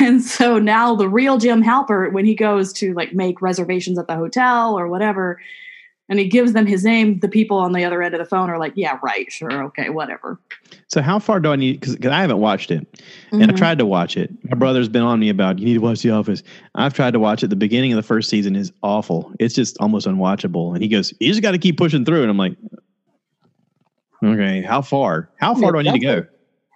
[0.00, 4.06] And so now the real Jim Halpert, when he goes to like make reservations at
[4.06, 5.40] the hotel or whatever,
[6.08, 8.48] and he gives them his name, the people on the other end of the phone
[8.48, 10.38] are like, yeah, right, sure, okay, whatever.
[10.92, 11.80] So how far do I need?
[11.80, 13.40] Because I haven't watched it, mm-hmm.
[13.40, 14.30] and I tried to watch it.
[14.44, 16.42] My brother's been on me about you need to watch The Office.
[16.74, 17.48] I've tried to watch it.
[17.48, 19.32] The beginning of the first season is awful.
[19.40, 20.74] It's just almost unwatchable.
[20.74, 22.20] And he goes, you just got to keep pushing through.
[22.20, 22.58] And I'm like,
[24.22, 25.30] okay, how far?
[25.38, 26.26] How far yeah, do I need to go?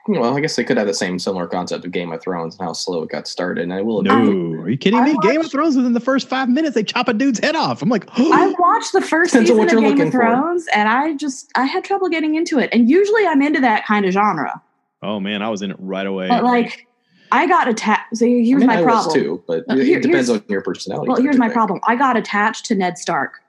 [0.09, 2.66] Well, I guess they could have the same similar concept of Game of Thrones and
[2.66, 3.62] how slow it got started.
[3.62, 4.03] And I will.
[4.03, 4.12] No,
[4.61, 5.14] are you kidding I me?
[5.14, 7.83] Watched, Game of Thrones within the first five minutes they chop a dude's head off.
[7.83, 8.33] I'm like, oh.
[8.33, 10.75] I watched the first season of Game of Thrones, for.
[10.75, 12.71] and I just I had trouble getting into it.
[12.73, 14.62] And usually I'm into that kind of genre.
[15.03, 16.29] Oh man, I was in it right away.
[16.29, 16.87] But like,
[17.33, 18.16] I got attached.
[18.16, 19.45] So here's I mean, my I problem too.
[19.47, 21.09] But uh, here, it depends on your personality.
[21.09, 21.81] Well, here's my problem.
[21.87, 23.40] I got attached to Ned Stark.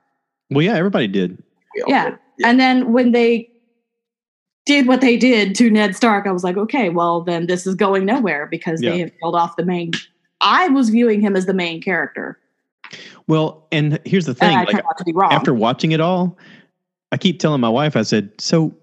[0.49, 1.41] Well, yeah, everybody did.
[1.75, 1.83] Yeah.
[1.87, 2.15] yeah.
[2.47, 3.49] and then when they
[4.67, 7.73] did what they did to Ned Stark, I was like, okay, well then this is
[7.73, 8.91] going nowhere because yeah.
[8.91, 9.93] they have killed off the main.
[10.41, 12.37] I was viewing him as the main character.
[13.27, 14.83] Well, and here's the thing: like,
[15.31, 16.37] after watching it all,
[17.11, 18.75] I keep telling my wife, I said, so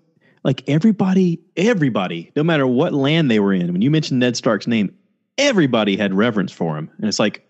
[0.43, 4.67] like everybody, everybody, no matter what land they were in, when you mentioned Ned Stark's
[4.67, 4.95] name,
[5.39, 7.47] everybody had reverence for him, and it's like,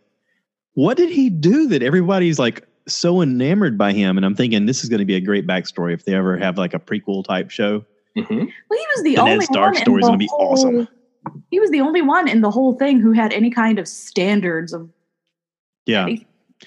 [0.74, 4.16] what did he do that everybody's like so enamored by him?
[4.16, 6.58] And I'm thinking this is going to be a great backstory if they ever have
[6.58, 7.84] like a prequel type show
[8.16, 8.34] Mm-hmm.
[8.34, 10.88] Well, he was the, only Ned Stark story is going to be whole, awesome.
[11.50, 14.72] He was the only one in the whole thing who had any kind of standards
[14.72, 14.88] of.
[15.86, 16.06] Yeah.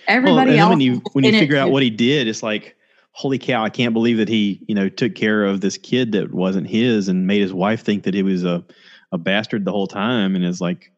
[0.08, 0.70] Everybody well, else.
[0.70, 2.76] when you when you figure out what he did, it's like,
[3.12, 3.64] holy cow!
[3.64, 7.08] I can't believe that he you know took care of this kid that wasn't his
[7.08, 8.64] and made his wife think that he was a
[9.12, 10.92] a bastard the whole time, and is like,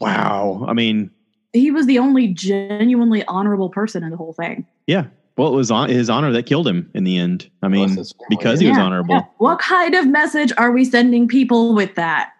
[0.00, 0.64] wow.
[0.68, 1.10] I mean,
[1.52, 4.66] he was the only genuinely honorable person in the whole thing.
[4.86, 5.06] Yeah,
[5.40, 7.50] well, it was on his honor that killed him in the end.
[7.62, 7.96] I mean,
[8.28, 9.14] because he was honorable.
[9.14, 9.24] Yeah.
[9.38, 12.34] What kind of message are we sending people with that?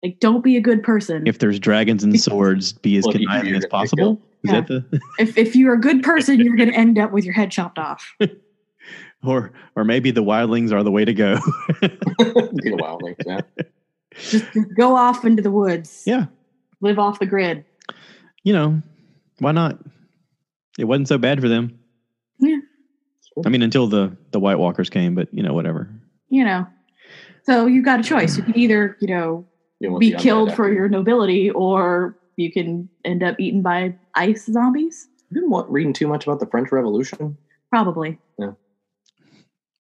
[0.00, 1.26] Like, don't be a good person.
[1.26, 4.22] If there's dragons and swords, be as well, conniving as possible.
[4.44, 4.60] Is yeah.
[4.60, 5.00] that the?
[5.18, 7.80] if if you're a good person, you're going to end up with your head chopped
[7.80, 8.14] off.
[9.24, 11.34] or or maybe the wildlings are the way to go.
[11.80, 13.40] the wildlings, yeah.
[14.14, 16.04] Just, just go off into the woods.
[16.06, 16.26] Yeah.
[16.80, 17.64] Live off the grid.
[18.44, 18.80] You know,
[19.40, 19.76] why not?
[20.78, 21.79] It wasn't so bad for them.
[23.36, 23.42] Yeah.
[23.46, 25.88] I mean, until the the White Walkers came, but you know, whatever.
[26.28, 26.66] You know,
[27.44, 28.36] so you've got a choice.
[28.36, 29.46] You can either, you know,
[29.80, 35.08] you be killed for your nobility, or you can end up eaten by ice zombies.
[35.30, 37.36] You didn't want reading too much about the French Revolution.
[37.70, 38.18] Probably.
[38.38, 38.52] Yeah.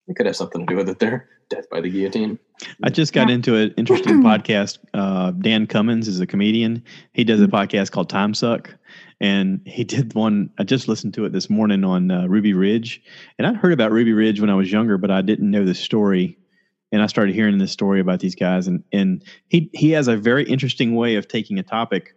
[0.07, 1.27] It could have something to do with it there.
[1.49, 2.37] Death by the guillotine.
[2.83, 3.35] I just got yeah.
[3.35, 4.77] into an interesting podcast.
[4.93, 6.83] Uh, Dan Cummins is a comedian.
[7.13, 7.55] He does a mm-hmm.
[7.55, 8.73] podcast called Time Suck,
[9.19, 10.51] and he did one.
[10.59, 13.01] I just listened to it this morning on uh, Ruby Ridge,
[13.37, 15.75] and I'd heard about Ruby Ridge when I was younger, but I didn't know the
[15.75, 16.37] story.
[16.91, 20.17] And I started hearing this story about these guys, and and he he has a
[20.17, 22.15] very interesting way of taking a topic,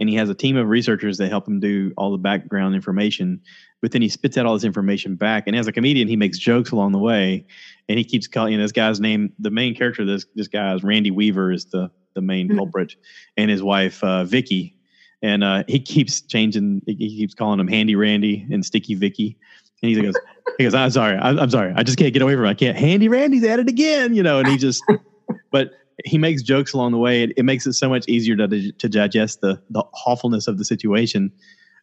[0.00, 3.40] and he has a team of researchers that help him do all the background information.
[3.80, 6.38] But then he spits out all this information back, and as a comedian, he makes
[6.38, 7.46] jokes along the way,
[7.88, 9.32] and he keeps calling you know, this guy's name.
[9.38, 12.58] The main character of this this guy is Randy Weaver, is the the main mm-hmm.
[12.58, 12.96] culprit,
[13.36, 14.76] and his wife uh, Vicky
[15.22, 16.82] and uh, he keeps changing.
[16.86, 19.36] He keeps calling him Handy Randy and Sticky Vicky.
[19.82, 20.14] And he goes,
[20.58, 22.48] he goes, I'm sorry, I'm, I'm, sorry, I just can't get away from it.
[22.48, 22.76] I can't.
[22.76, 24.38] Handy Randy's at it again, you know.
[24.38, 24.82] And he just,
[25.50, 25.72] but
[26.04, 27.22] he makes jokes along the way.
[27.22, 30.64] It, it makes it so much easier to to digest the the awfulness of the
[30.64, 31.32] situation.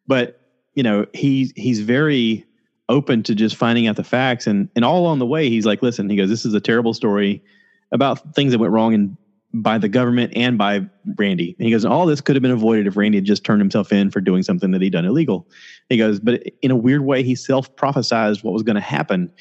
[0.08, 0.41] But
[0.75, 2.45] you know, he's he's very
[2.89, 5.82] open to just finding out the facts, and and all along the way, he's like,
[5.82, 7.43] listen, he goes, this is a terrible story
[7.91, 9.17] about things that went wrong in
[9.53, 10.82] by the government and by
[11.17, 11.56] Randy.
[11.58, 13.91] And he goes, all this could have been avoided if Randy had just turned himself
[13.91, 15.47] in for doing something that he'd done illegal.
[15.89, 19.32] He goes, but in a weird way, he self prophesized what was going to happen.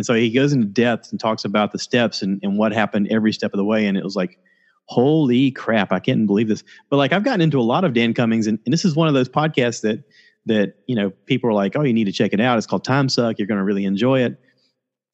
[0.00, 3.08] And so he goes into depth and talks about the steps and, and what happened
[3.10, 3.86] every step of the way.
[3.86, 4.38] And it was like,
[4.86, 6.64] holy crap, I can't believe this.
[6.88, 9.08] But like I've gotten into a lot of Dan Cummins, and, and this is one
[9.08, 10.02] of those podcasts that
[10.46, 12.56] that, you know, people are like, oh, you need to check it out.
[12.56, 13.38] It's called Time Suck.
[13.38, 14.40] You're going to really enjoy it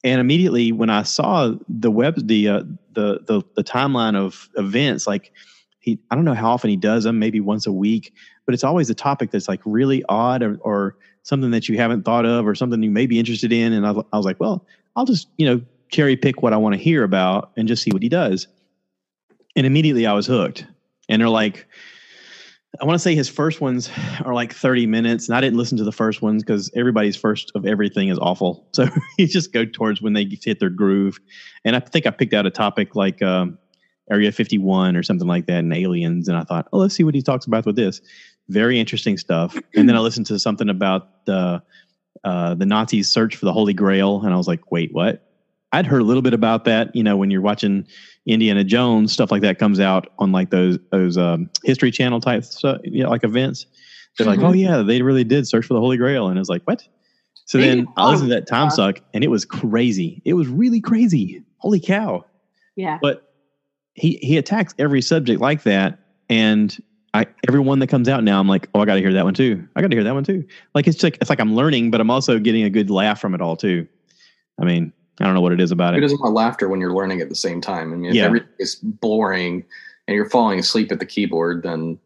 [0.07, 2.63] and immediately when I saw the web the uh,
[2.93, 5.33] the the the timeline of events, like
[5.81, 8.13] he I don't know how often he does them, maybe once a week,
[8.45, 10.97] but it's always a topic that's like really odd or, or
[11.27, 13.73] something that you haven't thought of or something you may be interested in.
[13.73, 14.65] And I, I was like, well,
[14.95, 17.91] I'll just, you know, cherry pick what I want to hear about and just see
[17.91, 18.47] what he does.
[19.57, 20.65] And immediately I was hooked.
[21.09, 21.67] And they're like,
[22.81, 23.91] I want to say his first ones
[24.25, 27.51] are like 30 minutes, and I didn't listen to the first ones because everybody's first
[27.57, 28.69] of everything is awful.
[28.75, 28.87] So
[29.19, 31.19] you just go towards when they hit their groove.
[31.65, 33.59] And I think I picked out a topic like um,
[34.11, 36.29] Area 51 or something like that, and aliens.
[36.29, 38.01] And I thought, oh, let's see what he talks about with this.
[38.49, 39.57] Very interesting stuff.
[39.75, 41.63] And then I listened to something about the
[42.25, 45.23] uh, the Nazis' search for the Holy Grail, and I was like, wait, what?
[45.73, 46.95] I'd heard a little bit about that.
[46.95, 47.87] You know, when you're watching
[48.25, 52.45] Indiana Jones, stuff like that comes out on like those those um, History Channel type
[52.45, 53.67] stuff, you know, like events.
[54.17, 54.43] They're mm-hmm.
[54.43, 56.87] like, oh yeah, they really did search for the Holy Grail, and it's like, what?
[57.47, 60.21] So they then I listened to that time suck, and it was crazy.
[60.25, 61.43] It was really crazy.
[61.59, 62.25] Holy cow!
[62.75, 62.99] Yeah.
[63.01, 63.33] But
[63.95, 66.77] he he attacks every subject like that, and
[67.17, 69.35] I everyone that comes out now, I'm like, oh, I got to hear that one
[69.35, 69.67] too.
[69.75, 70.45] I got to hear that one too.
[70.75, 73.35] Like it's like it's like I'm learning, but I'm also getting a good laugh from
[73.35, 73.87] it all too.
[74.61, 75.99] I mean, I don't know what it is about it.
[75.99, 77.93] It doesn't want laughter when you're learning at the same time.
[77.93, 78.25] I mean, if yeah.
[78.25, 79.65] everything is boring
[80.07, 81.99] and you're falling asleep at the keyboard, then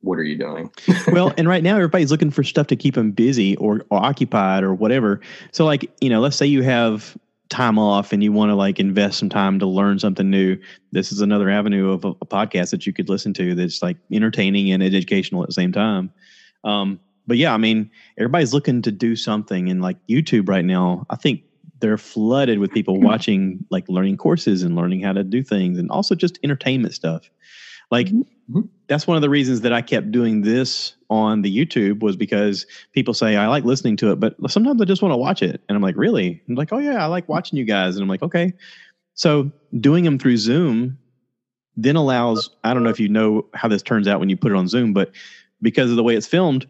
[0.00, 0.70] what are you doing?
[1.12, 4.62] well, and right now everybody's looking for stuff to keep them busy or, or occupied
[4.62, 5.20] or whatever.
[5.52, 7.16] So, like, you know, let's say you have
[7.50, 10.56] time off and you want to like invest some time to learn something new.
[10.92, 13.96] This is another avenue of a, a podcast that you could listen to that's like
[14.12, 16.10] entertaining and educational at the same time.
[16.64, 21.06] Um, but yeah, I mean, everybody's looking to do something, and like YouTube right now,
[21.08, 21.42] I think
[21.80, 23.06] they're flooded with people mm-hmm.
[23.06, 27.30] watching like learning courses and learning how to do things and also just entertainment stuff
[27.90, 28.22] like mm-hmm.
[28.50, 28.68] Mm-hmm.
[28.88, 32.66] that's one of the reasons that i kept doing this on the youtube was because
[32.92, 35.62] people say i like listening to it but sometimes i just want to watch it.
[35.68, 36.42] And i'm like really?
[36.48, 37.96] I'm like oh yeah i like watching you guys.
[37.96, 38.52] And i'm like okay.
[39.14, 40.98] So doing them through zoom
[41.76, 44.52] then allows i don't know if you know how this turns out when you put
[44.52, 45.10] it on zoom but
[45.62, 46.68] because of the way it's filmed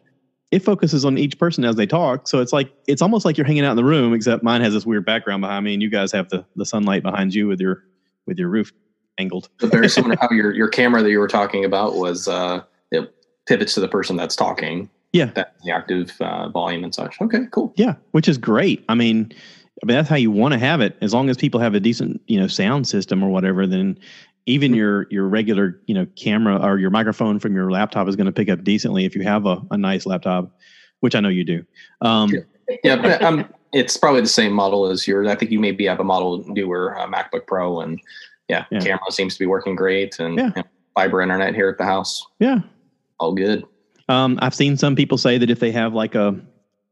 [0.55, 2.29] it focuses on each person as they talk.
[2.29, 4.72] So it's like it's almost like you're hanging out in the room, except mine has
[4.72, 7.61] this weird background behind me, and you guys have the the sunlight behind you with
[7.61, 7.83] your
[8.27, 8.72] with your roof
[9.18, 9.48] angled.
[9.60, 13.14] But very similar how your your camera that you were talking about was uh, it
[13.46, 14.90] pivots to the person that's talking.
[15.12, 17.20] Yeah, that the active uh, volume and such.
[17.20, 17.72] Okay, cool.
[17.76, 18.84] Yeah, which is great.
[18.88, 19.32] I mean,
[19.82, 20.96] I mean that's how you want to have it.
[21.00, 23.98] As long as people have a decent you know sound system or whatever, then
[24.46, 24.78] even mm-hmm.
[24.78, 28.32] your your regular you know camera or your microphone from your laptop is going to
[28.32, 30.50] pick up decently if you have a, a nice laptop
[31.00, 31.64] which i know you do
[32.00, 35.58] um, yeah, yeah but, um, it's probably the same model as yours i think you
[35.58, 38.00] maybe have a model newer uh, macbook pro and
[38.49, 40.47] yeah, yeah, camera seems to be working great and yeah.
[40.57, 42.61] you know, fiber internet here at the house yeah
[43.18, 43.64] all good
[44.09, 46.38] um, i've seen some people say that if they have like a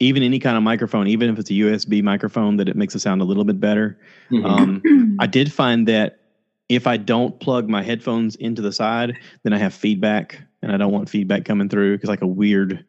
[0.00, 3.00] even any kind of microphone even if it's a usb microphone that it makes it
[3.00, 3.98] sound a little bit better
[4.30, 4.46] mm-hmm.
[4.46, 6.18] um, i did find that
[6.74, 10.78] if I don't plug my headphones into the side, then I have feedback, and I
[10.78, 12.84] don't want feedback coming through because like a weird,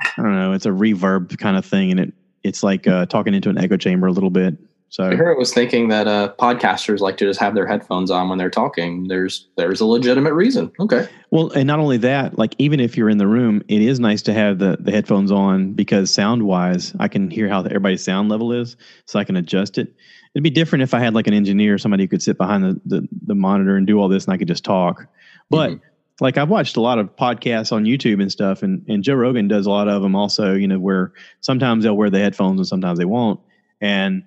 [0.00, 3.34] I don't know, it's a reverb kind of thing, and it it's like uh, talking
[3.34, 4.56] into an echo chamber a little bit.
[4.90, 8.10] So I heard it was thinking that uh, podcasters like to just have their headphones
[8.10, 9.06] on when they're talking.
[9.06, 10.72] There's there's a legitimate reason.
[10.80, 11.08] Okay.
[11.30, 14.20] Well, and not only that, like even if you're in the room, it is nice
[14.22, 18.30] to have the the headphones on because sound wise, I can hear how everybody's sound
[18.30, 18.76] level is,
[19.06, 19.94] so I can adjust it.
[20.34, 22.80] It'd be different if I had like an engineer, somebody who could sit behind the,
[22.84, 25.06] the, the monitor and do all this and I could just talk.
[25.50, 25.84] But mm-hmm.
[26.20, 29.46] like I've watched a lot of podcasts on YouTube and stuff, and, and Joe Rogan
[29.46, 32.66] does a lot of them also, you know, where sometimes they'll wear the headphones and
[32.66, 33.38] sometimes they won't.
[33.80, 34.24] And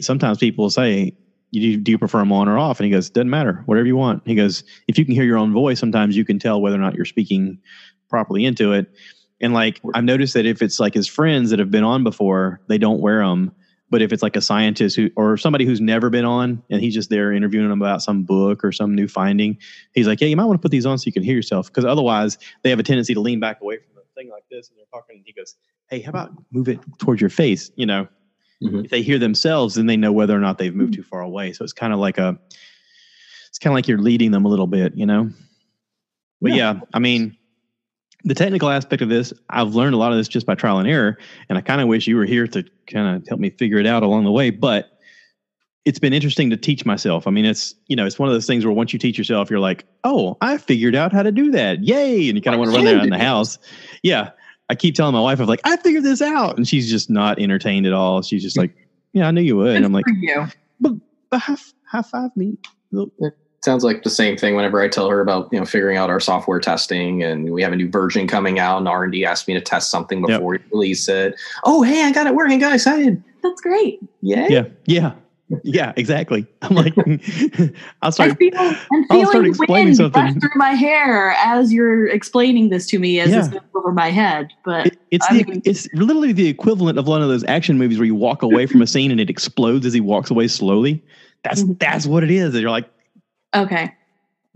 [0.00, 1.14] sometimes people say,
[1.50, 2.80] you, do you prefer them on or off?
[2.80, 4.22] And he goes, doesn't matter, whatever you want.
[4.26, 6.80] He goes, if you can hear your own voice, sometimes you can tell whether or
[6.80, 7.58] not you're speaking
[8.08, 8.90] properly into it.
[9.40, 12.60] And like I've noticed that if it's like his friends that have been on before,
[12.68, 13.52] they don't wear them
[13.92, 16.94] but if it's like a scientist who or somebody who's never been on and he's
[16.94, 19.58] just there interviewing them about some book or some new finding,
[19.92, 21.66] he's like, "Yeah, you might want to put these on so you can hear yourself."
[21.66, 24.70] Because otherwise, they have a tendency to lean back away from the thing like this,
[24.70, 25.16] and they're talking.
[25.16, 25.56] And he goes,
[25.90, 28.08] "Hey, how about move it towards your face?" You know,
[28.62, 28.84] mm-hmm.
[28.84, 31.52] if they hear themselves, then they know whether or not they've moved too far away.
[31.52, 32.38] So it's kind of like a,
[33.48, 35.30] it's kind of like you're leading them a little bit, you know.
[36.40, 37.36] But yeah, yeah I mean
[38.24, 40.88] the technical aspect of this, I've learned a lot of this just by trial and
[40.88, 43.78] error, and I kind of wish you were here to kind of help me figure
[43.78, 44.50] it out along the way.
[44.50, 44.98] But
[45.84, 47.26] it's been interesting to teach myself.
[47.26, 49.50] I mean, it's you know, it's one of those things where once you teach yourself,
[49.50, 52.28] you're like, oh, I figured out how to do that, yay!
[52.28, 53.58] And you kind of want to run around the house.
[54.02, 54.30] Yeah,
[54.72, 57.38] I keep telling my wife, I'm like, I figured this out, and she's just not
[57.38, 58.22] entertained at all.
[58.22, 58.74] She's just like,
[59.12, 59.76] yeah, I knew you would.
[59.76, 60.06] And I'm like,
[60.80, 60.94] but,
[61.28, 62.56] but high, high five me
[63.64, 66.20] sounds like the same thing whenever I tell her about you know figuring out our
[66.20, 69.46] software testing and we have a new version coming out and R and D asked
[69.46, 70.62] me to test something before yep.
[70.64, 71.40] we release it.
[71.64, 73.22] Oh hey, I got it working, got excited.
[73.42, 74.00] That's great.
[74.20, 74.46] Yeah.
[74.48, 74.64] Yeah.
[74.86, 75.12] Yeah.
[75.64, 76.46] Yeah, exactly.
[76.62, 76.94] I'm like,
[78.02, 78.30] I'll start.
[78.32, 78.76] I feel, I'm
[79.10, 80.40] I'll start feeling explaining wind something.
[80.40, 83.36] through my hair as you're explaining this to me as Yeah.
[83.40, 84.48] this goes over my head.
[84.64, 87.78] But It, it's I the mean- it's literally the equivalent of one of those action
[87.78, 90.48] movies where you walk away from a scene and it explodes as he walks away
[90.48, 91.02] slowly.
[91.44, 91.78] That's Mhm.
[91.78, 92.54] that's what it is.
[92.54, 92.88] And you're like,
[93.54, 93.92] okay.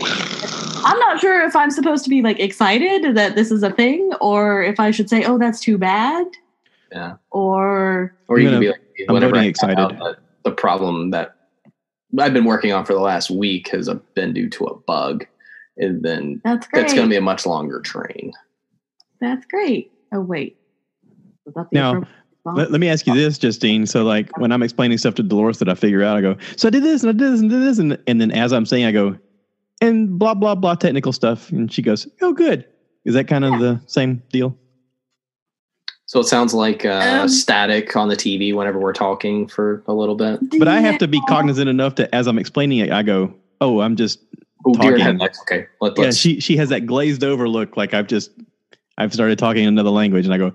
[0.02, 4.12] I'm not sure if I'm supposed to be like excited that this is a thing
[4.20, 6.26] or if I should say, oh, that's too bad.
[6.92, 7.14] Yeah.
[7.32, 9.78] Or Or you I'm can be gonna- like, I'm whenever excited.
[9.78, 10.00] excited.
[10.02, 10.16] Out,
[10.46, 11.36] the, the problem that
[12.18, 15.26] I've been working on for the last week has been due to a bug,
[15.76, 16.80] and then that's great.
[16.80, 18.32] that's going to be a much longer train.
[19.20, 19.92] that's great.
[20.12, 20.56] Oh, wait.
[21.44, 22.02] Was that the Now,
[22.44, 23.86] let, let me ask you this, Justine.
[23.86, 26.68] So like when I'm explaining stuff to Dolores that I figure out, I go, so
[26.68, 28.66] I did this and I did this and did this and and then as I'm
[28.66, 29.18] saying, I go,
[29.80, 32.66] and blah blah blah technical stuff, and she goes, oh good.
[33.04, 34.56] Is that kind of the same deal?
[36.06, 39.92] So it sounds like uh, Um, static on the TV whenever we're talking for a
[39.92, 40.38] little bit.
[40.58, 43.80] But I have to be cognizant enough to, as I'm explaining it, I go, oh,
[43.80, 44.20] I'm just
[44.64, 45.04] Oh, deer Talking.
[45.04, 45.40] headlights.
[45.42, 46.04] Okay, let, yeah.
[46.06, 46.16] let's.
[46.16, 48.32] She she has that glazed over look, like I've just
[48.98, 50.52] I've started talking another language, and I go,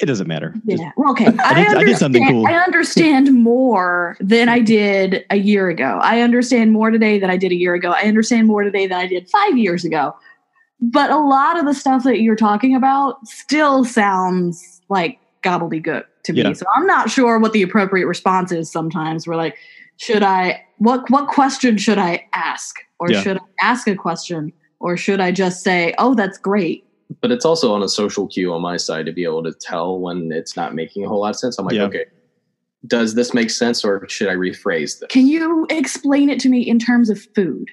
[0.00, 0.54] it doesn't matter.
[0.66, 0.92] Just- Yeah.
[0.96, 1.26] Well, okay.
[1.26, 2.46] I, I did- I did something cool.
[2.46, 5.98] I understand more than I did a year ago.
[6.02, 7.90] I understand more today than I did a year ago.
[7.94, 10.14] I understand more today than I did five years ago.
[10.82, 16.32] But a lot of the stuff that you're talking about still sounds like gobbledygook to
[16.32, 16.42] me.
[16.42, 16.52] Yeah.
[16.52, 19.26] So I'm not sure what the appropriate response is sometimes.
[19.26, 19.56] We're like,
[19.98, 22.76] should I what what question should I ask?
[22.98, 23.22] Or Yeah.
[23.22, 24.52] should I ask a question?
[24.80, 26.84] Or should I just say, Oh, that's great?
[27.20, 29.98] but it's also on a social cue on my side to be able to tell
[30.00, 31.58] when it's not making a whole lot of sense.
[31.58, 31.82] I'm like, Yeah.
[31.84, 32.06] okay,
[32.86, 35.08] does this make sense, or should I rephrase this?
[35.10, 37.68] Can you explain it to me in terms of food?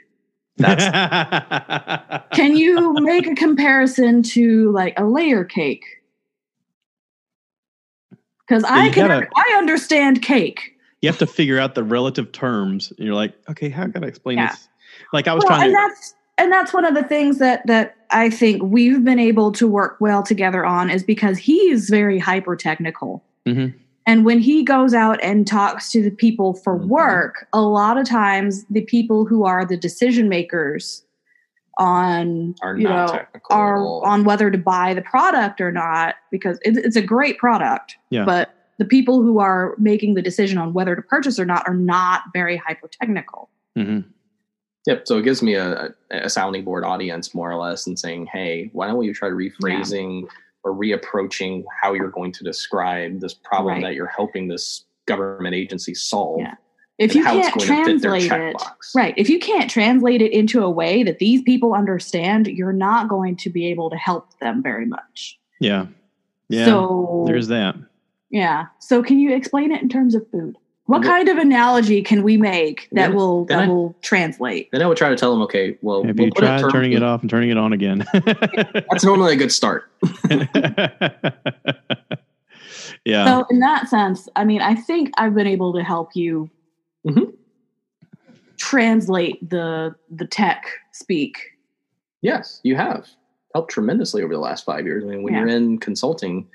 [2.33, 5.83] Can you make a comparison to like a layer cake?
[8.47, 10.75] Because I can gotta- I understand cake.
[11.01, 12.91] you have to figure out the relative terms.
[12.97, 14.47] And you're like, okay, how can I explain Yeah.
[14.49, 14.67] this?
[15.13, 15.77] Like I was Well, trying and to.
[15.93, 19.67] that's and that's one of the things that that I think we've been able to
[19.67, 23.23] work well together on is because he's very hyper technical.
[23.45, 23.73] Mhm.
[24.09, 26.87] And when he goes out and talks to the people for Mhm.
[26.87, 31.03] work, a lot of times the people who are the decision makers
[31.77, 33.55] on Are you not know technical.
[33.55, 37.97] are on whether to buy the product or not because it, it's a great product
[38.09, 38.25] Yeah.
[38.25, 38.49] but
[38.79, 42.23] the people who are making the decision on whether to purchase or not are not
[42.33, 43.47] very hyper technical
[43.77, 44.05] Mhm.
[44.87, 45.07] Yep.
[45.07, 48.71] So it gives me a, a sounding board audience more or less and saying, hey,
[48.73, 50.27] why don't you try rephrasing
[50.63, 53.83] or reapproaching how you're going to describe this problem Right.
[53.83, 56.39] that you're helping this government agency solve?
[56.41, 56.55] Yeah.
[56.97, 58.61] if you can't it's going to fit their translate it
[58.95, 63.07] right if you can't translate it into a way that these people understand you're not
[63.07, 65.87] going to be able to help them very much Yeah.
[66.49, 66.65] Yeah.
[66.65, 67.75] so there's that.
[68.29, 70.57] yeah so can you explain it in terms of food
[70.89, 73.95] what Well, kind of analogy can we make that Then- will then that I- will
[74.01, 76.47] translate Then I would try to tell them, okay, well, Have we'll you put it
[76.47, 78.03] tried turning it off and turning it on again?
[78.13, 79.83] That's normally a good start.
[83.05, 83.25] yeah.
[83.25, 86.49] So in that sense, I mean, I think I've been able to help you
[87.07, 87.33] Mhm.
[88.57, 91.37] translate the the tech speak.
[92.21, 93.07] Yes, you have
[93.53, 95.03] helped tremendously over the last five years.
[95.03, 95.39] I mean, when Yeah.
[95.41, 96.47] you're in consulting,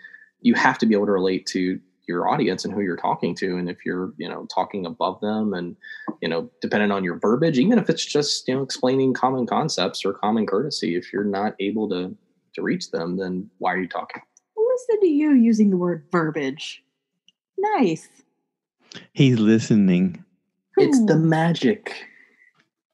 [0.42, 3.56] you have to be able to relate to your audience and who you're talking to.
[3.56, 5.76] And if you're, you know, talking above them and,
[6.20, 10.04] you know, depending on your verbiage, even if it's just, you know, explaining common concepts
[10.04, 12.16] or common courtesy, if you're not able to
[12.54, 14.22] to reach them, then why are you talking?
[14.56, 16.82] Listen to you using the word verbiage.
[17.58, 18.08] Nice.
[19.12, 20.24] He's listening.
[20.76, 21.94] It's the magic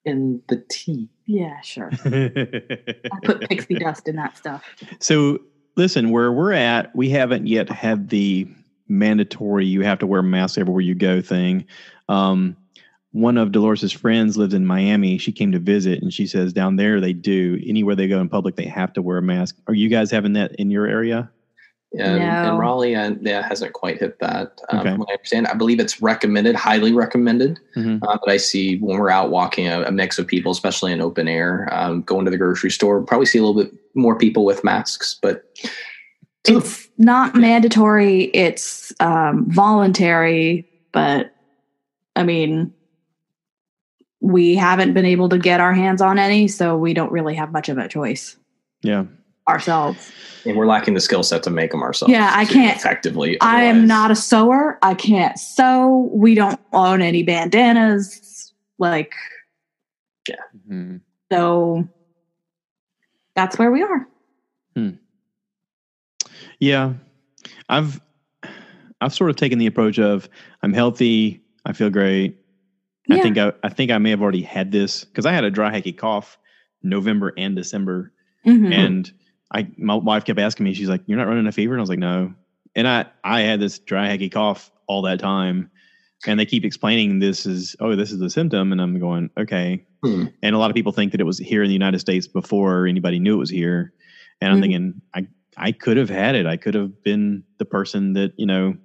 [0.05, 1.09] in the tea.
[1.27, 1.91] yeah, sure.
[2.05, 4.65] I put pixie dust in that stuff.
[4.99, 5.41] so
[5.77, 8.49] listen, where we're at, we haven't yet had the
[8.91, 11.65] mandatory you have to wear masks everywhere you go thing.
[12.09, 12.57] Um,
[13.13, 15.19] one of Dolores's friends lives in Miami.
[15.19, 17.59] She came to visit and she says down there they do.
[17.67, 19.57] Anywhere they go in public, they have to wear a mask.
[19.67, 21.31] Are you guys having that in your area?
[21.93, 24.61] Yeah, and- and Raleigh, uh, yeah, hasn't quite hit that.
[24.69, 24.91] Um, Okay.
[24.91, 27.59] From what I understand, I believe it's recommended, highly recommended.
[27.77, 27.99] Mhm.
[28.03, 31.01] Uh, but I see when we're out walking a, a mix of people, especially in
[31.01, 34.45] open air, um, going to the grocery store, probably see a little bit more people
[34.45, 35.17] with masks.
[35.21, 35.45] But
[36.45, 41.35] to the- It's not mandatory, it's um, voluntary, but
[42.17, 42.73] I mean,
[44.21, 47.53] we haven't been able to get our hands on any, so we don't really have
[47.53, 48.37] much of a choice
[48.83, 49.05] Yeah.
[49.49, 50.13] ourselves.
[50.47, 52.11] and we're lacking the skill set to make them ourselves.
[52.13, 53.39] Yeah, I can't- effectively.
[53.43, 54.79] I am not a sewer.
[54.81, 56.09] I can't sew.
[56.15, 58.55] We don't own any bandanas.
[58.79, 59.13] Like,
[60.67, 61.01] Mhm.
[61.31, 61.87] so
[63.35, 64.07] that's where we are.
[66.61, 66.95] Yeah,
[67.69, 68.01] I've
[69.01, 70.29] I've sort of taken the approach of
[70.63, 71.43] I'm healthy.
[71.65, 72.37] I feel great.
[73.09, 73.17] Yeah.
[73.17, 75.51] I think I, I think I may have already had this because I had a
[75.51, 76.39] dry hacky cough
[76.83, 78.13] November and December,
[78.47, 78.73] Mhm.
[78.73, 79.13] and
[79.53, 81.83] I my wife kept asking me, she's like, "You're not running a fever?" And I
[81.83, 82.35] was like, "No."
[82.77, 85.71] And I I had this dry hacky cough all that time,
[86.27, 89.85] and they keep explaining this is oh this is the symptom, and I'm going okay.
[90.05, 90.27] Hmm.
[90.43, 92.87] And a lot of people think that it was here in the United States before
[92.87, 93.93] anybody knew it was here,
[94.41, 94.63] and I'm Mhm.
[94.63, 96.47] thinking I I could have had it.
[96.47, 98.77] I could have been the person that you know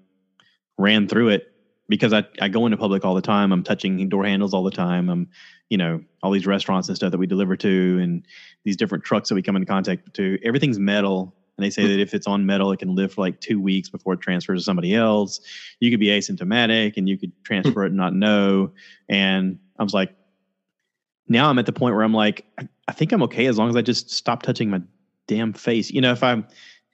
[0.77, 1.55] ran through it
[1.87, 3.51] because I, I go into public all the time.
[3.51, 5.09] I'm touching door handles all the time.
[5.09, 5.29] I'm,
[5.69, 8.25] you know, all these restaurants and stuff that we deliver to and
[8.63, 10.39] these different trucks that we come into contact to.
[10.43, 11.35] Everything's metal.
[11.57, 11.89] And they say hmm.
[11.89, 14.61] that if it's on metal, it can live for like two weeks before it transfers
[14.61, 15.39] to somebody else.
[15.79, 18.71] You could be asymptomatic and you could transfer it and not know.
[19.07, 20.13] And I was like,
[21.27, 23.69] now I'm at the point where I'm like, I, I think I'm okay as long
[23.69, 24.81] as I just stop touching my
[25.27, 25.91] damn face.
[25.91, 26.47] You know, if I'm,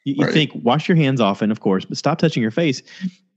[0.05, 0.33] you, you Right.
[0.33, 2.81] think wash your hands often, of course, but stop touching your face.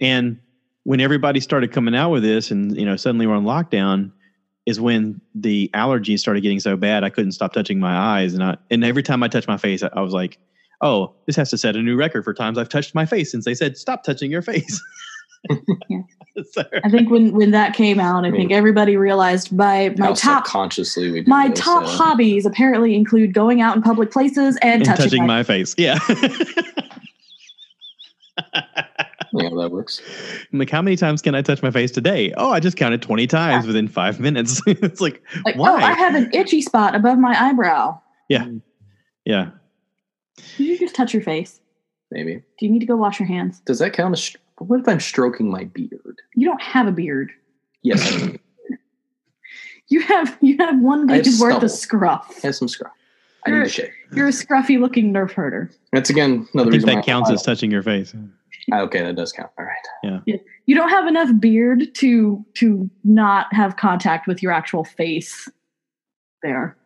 [0.01, 0.39] And
[0.85, 4.13] when everybody started coming out with this and you know suddenly we're on lockdown
[4.67, 8.45] is when the allergies started getting so bad I couldn't stop touching my eyes and
[8.45, 10.39] I and every time I touched my face I, I was like
[10.83, 13.45] oh this has to set a new record for times I've touched my face since
[13.45, 14.81] they said stop touching your face
[16.85, 21.11] I think when when that came out, I think everybody realized my my top subconsciously
[21.11, 21.91] we my this, top yeah.
[21.91, 25.75] hobbies apparently include going out in public places and, and touching, touching my, my face
[25.79, 25.99] yeah
[29.37, 30.01] Yeah, that works.
[30.53, 33.03] I'm like how many times can I touch my face today oh I just counted
[33.03, 36.63] 20 times within five minutes it's like like oh, why oh I have an itchy
[36.63, 38.01] spot above my eyebrow.
[38.29, 38.47] Yeah.
[39.25, 39.51] Yeah
[40.57, 41.61] Did you just touch your face?
[42.11, 42.37] Maybe.
[42.59, 43.61] Do you need to go wash your hands?
[43.67, 44.37] Does that count as?
[44.57, 46.21] Str- What if I'm stroking my beard?
[46.35, 47.33] You don't have a beard.
[47.83, 48.29] Yes,
[49.89, 51.65] You have you have one I have day's worth stubble.
[51.67, 52.41] of scruff.
[52.43, 52.93] I have some scruff.
[53.47, 53.91] I You're- to shave.
[54.15, 55.71] You're a scruffy looking nerf herder.
[55.93, 56.97] That's again I another think reason.
[56.97, 58.15] that counts as touching your face
[58.73, 59.51] Ah, okay, that does count.
[59.59, 60.21] All right.
[60.27, 60.37] Yeah.
[60.65, 65.51] You don't have enough beard to to not have contact with your actual face.
[66.43, 66.77] There.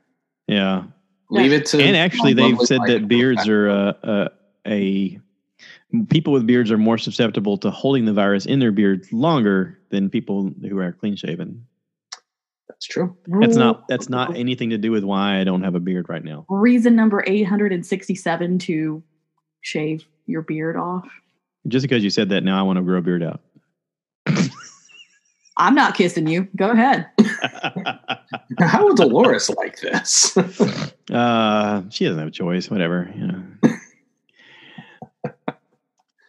[0.49, 0.85] yeah
[1.31, 1.83] Leave it to.
[1.83, 4.29] and actually they've said that beards are uh, uh,
[4.67, 5.21] a
[6.11, 10.11] people with beards are more susceptible to holding the virus in their beard longer than
[10.11, 11.67] people who are clean shaven.
[12.69, 13.17] That's true.
[13.41, 16.23] that's not that's not anything to do with why i don't have a beard right
[16.23, 19.03] now reason number 867 to
[19.63, 21.09] shave your beard off.
[21.67, 23.41] just because you said that now i want to grow a beard out
[25.57, 26.47] I'm not kissing you.
[26.55, 27.09] Go ahead.
[28.61, 30.37] How would Dolores like this?
[31.13, 33.43] uh she doesn't have a choice whatever you know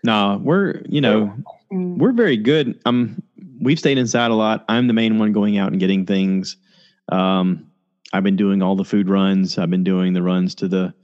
[0.10, 1.34] no we're you know
[1.72, 1.98] Mm.
[1.98, 2.80] we're very good.
[2.86, 3.22] Um,
[3.62, 4.66] we've stayed inside a lot.
[4.68, 6.58] I'm the main one going out and getting things.
[7.12, 7.70] Um,
[8.12, 9.60] I've been doing all the food runs.
[9.60, 10.96] I've been doing the runs to the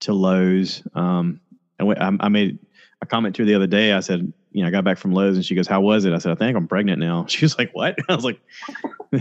[0.00, 0.82] to Lowe's.
[0.94, 1.40] Um,
[1.78, 2.58] and I, I made
[3.02, 3.92] a comment to her the other day.
[3.92, 6.14] I said, you know, I got back from Lowe's, and she goes, "How was it?"
[6.14, 8.40] I said, "I think I'm pregnant now." She was like, "What?" I was like,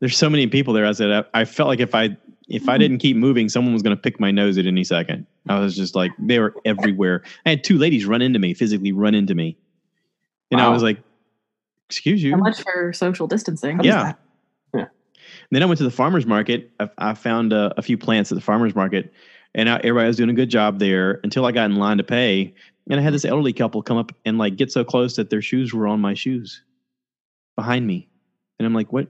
[0.00, 2.16] "There's so many people there." I said, "I, I felt like if I
[2.50, 5.24] if I didn't keep moving, someone was going to pick my nose at any second.
[5.48, 7.22] I was just like, they were everywhere.
[7.46, 9.56] I had two ladies run into me, physically run into me.
[10.50, 10.98] And I was like,
[11.88, 12.32] excuse you.
[12.32, 13.76] So much for social distancing.
[13.76, 14.12] How Yeah.
[14.74, 14.86] Yeah.
[15.52, 16.70] Then I went to the farmer's market.
[16.80, 19.12] I, I found uh, a few plants at the farmer's market,
[19.54, 22.04] and I, everybody was doing a good job there until I got in line to
[22.04, 22.52] pay.
[22.90, 25.42] And I had this elderly couple come up and like get so close that their
[25.42, 26.62] shoes were on my shoes
[27.54, 28.08] behind me.
[28.58, 29.06] And I'm like, what?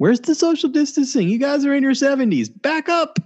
[0.00, 1.28] Where's the social distancing?
[1.28, 2.50] You guys are in your 70s.
[2.62, 3.18] Back up.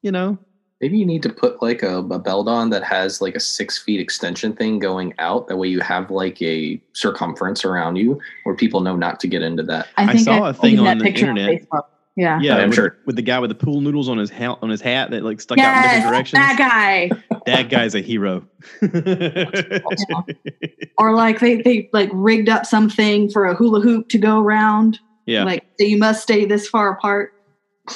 [0.00, 0.38] You know?
[0.80, 3.76] Maybe you need to put like a, a belt on that has like a six
[3.76, 5.46] feet extension thing going out.
[5.48, 9.42] That way you have like a circumference around you where people know not to get
[9.42, 9.88] into that.
[9.98, 11.50] I think saw a I've thing on the internet.
[11.50, 11.84] Facebook.
[12.16, 12.40] Yeah.
[12.40, 12.96] Yeah, I'm with, sure.
[13.04, 15.38] with the guy with the pool noodles on his hat on his hat that like
[15.38, 16.40] stuck out in different directions.
[16.40, 17.10] that guy.
[17.44, 18.42] That guy's a hero.
[20.98, 24.98] Or like they, they like rigged up something for a hula hoop to go around.
[25.26, 27.34] Yeah, Like so you must stay this far apart.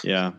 [0.04, 0.32] yeah.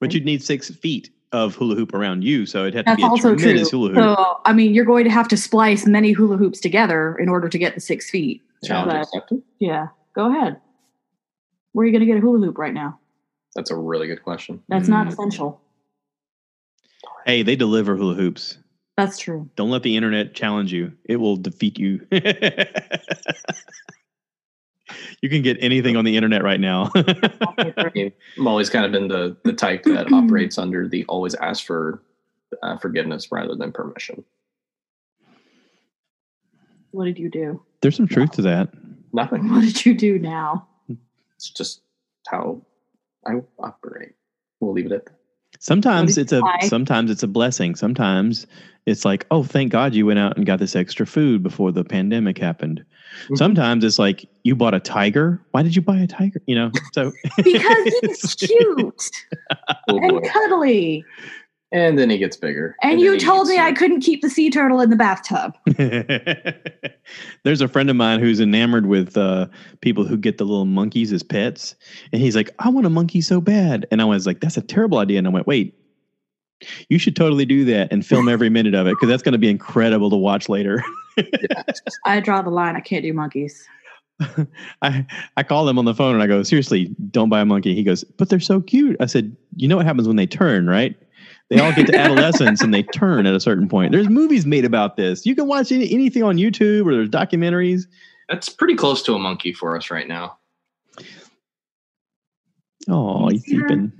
[0.00, 3.02] But you'd need six feet of hula hoop around you, so it'd have to be
[3.02, 3.38] a also true.
[3.38, 3.96] tremendous hula hoop.
[3.98, 7.48] So I mean you're going to have to splice many hula hoops together in order
[7.48, 8.42] to get the six feet.
[8.64, 9.42] Challenge But- accepted.
[9.58, 9.88] Yeah.
[10.14, 10.56] Go ahead.
[11.72, 12.98] Where are you gonna get a hula hoop right now?
[13.54, 14.62] That's a really good question.
[14.68, 15.10] That's not Mm.
[15.12, 15.60] essential.
[17.26, 18.58] hey, they deliver hula hoops.
[18.96, 19.48] That's true.
[19.56, 22.06] Don't let the internet challenge you; it will defeat you.
[25.22, 26.90] you can get anything on the internet right now.
[26.94, 28.12] I've
[28.46, 32.02] always kind of been the the type that operates under the always ask for
[32.62, 34.24] uh, forgiveness rather than permission.
[36.90, 37.62] What did you do?
[37.82, 38.68] There's some truth to that.
[39.12, 39.50] Nothing.
[39.50, 40.66] What did you do now?
[41.36, 41.82] It's just
[42.26, 42.62] how
[43.26, 44.12] I operate.
[44.60, 45.19] We'll leave it at that.
[45.58, 47.74] Sometimes it's a sometimes it's a blessing.
[47.74, 48.46] Sometimes
[48.86, 51.84] it's like, oh, thank God you went out and got this extra food before the
[51.84, 52.84] pandemic happened.
[53.24, 53.36] Mm-hmm.
[53.36, 55.40] Sometimes it's like you bought a tiger.
[55.50, 56.40] Why did you buy a tiger?
[56.46, 59.10] You know, so because he's cute
[59.88, 61.04] oh, and cuddly.
[61.72, 62.74] And then he gets bigger.
[62.82, 65.56] And, and you told me I couldn't keep the sea turtle in the bathtub.
[67.44, 69.46] There's a friend of mine who's enamored with uh,
[69.80, 71.76] people who get the little monkeys as pets.
[72.12, 73.86] And he's like, I want a monkey so bad.
[73.92, 75.18] And I was like, that's a terrible idea.
[75.18, 75.76] And I went, wait,
[76.88, 79.38] you should totally do that and film every minute of it because that's going to
[79.38, 80.82] be incredible to watch later.
[82.04, 82.74] I draw the line.
[82.74, 83.66] I can't do monkeys.
[84.82, 85.06] I
[85.38, 87.74] I call him on the phone and I go, seriously, don't buy a monkey.
[87.74, 88.96] He goes, but they're so cute.
[89.00, 90.94] I said, you know what happens when they turn, right?
[91.50, 93.90] They all get to adolescence and they turn at a certain point.
[93.90, 95.26] There's movies made about this.
[95.26, 97.86] You can watch any, anything on YouTube or there's documentaries.
[98.28, 100.38] That's pretty close to a monkey for us right now.
[102.88, 103.92] Oh, he's sleeping.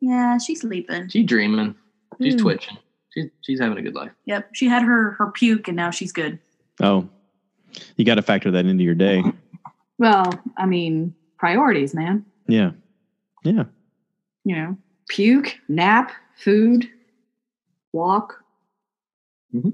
[0.00, 1.08] Yeah, she's sleeping.
[1.08, 1.76] She's dreaming.
[2.20, 2.40] She's mm.
[2.40, 2.76] twitching.
[3.14, 4.10] She's she's having a good life.
[4.24, 4.50] Yep.
[4.52, 6.38] She had her her puke and now she's good.
[6.80, 7.08] Oh.
[7.96, 9.22] You got to factor that into your day.
[9.98, 12.24] Well, I mean, priorities, man.
[12.48, 12.72] Yeah.
[13.44, 13.64] Yeah.
[14.44, 14.76] You know,
[15.08, 16.88] puke, nap, food,
[17.92, 18.42] walk.
[19.54, 19.70] Mm-hmm.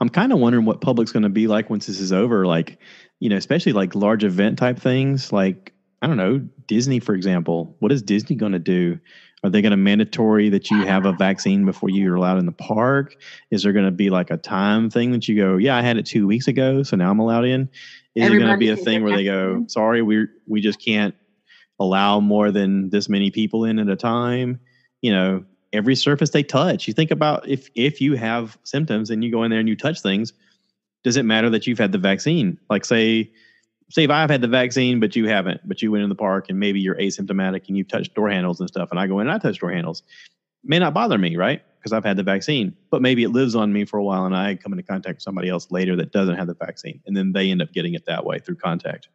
[0.00, 2.46] I'm kind of wondering what public's going to be like once this is over.
[2.46, 2.78] Like,
[3.20, 5.32] you know, especially like large event type things.
[5.32, 7.76] Like, I don't know, Disney, for example.
[7.78, 8.98] What is Disney going to do?
[9.44, 12.52] Are they going to mandatory that you have a vaccine before you're allowed in the
[12.52, 13.16] park?
[13.50, 15.96] Is there going to be like a time thing that you go, yeah, I had
[15.96, 17.68] it two weeks ago, so now I'm allowed in?
[18.14, 20.80] Is Everybody it going to be a thing where they go, sorry, we we just
[20.80, 21.14] can't
[21.80, 24.60] allow more than this many people in at a time?
[25.00, 26.86] You know, every surface they touch.
[26.86, 29.76] You think about if if you have symptoms and you go in there and you
[29.76, 30.32] touch things,
[31.04, 32.58] does it matter that you've had the vaccine?
[32.70, 33.30] Like say
[33.90, 36.46] say if I've had the vaccine, but you haven't, but you went in the park
[36.48, 39.26] and maybe you're asymptomatic and you've touched door handles and stuff, and I go in
[39.26, 40.02] and I touch door handles,
[40.64, 41.62] may not bother me, right?
[41.78, 44.36] Because I've had the vaccine, but maybe it lives on me for a while and
[44.36, 47.32] I come into contact with somebody else later that doesn't have the vaccine, and then
[47.32, 49.08] they end up getting it that way through contact.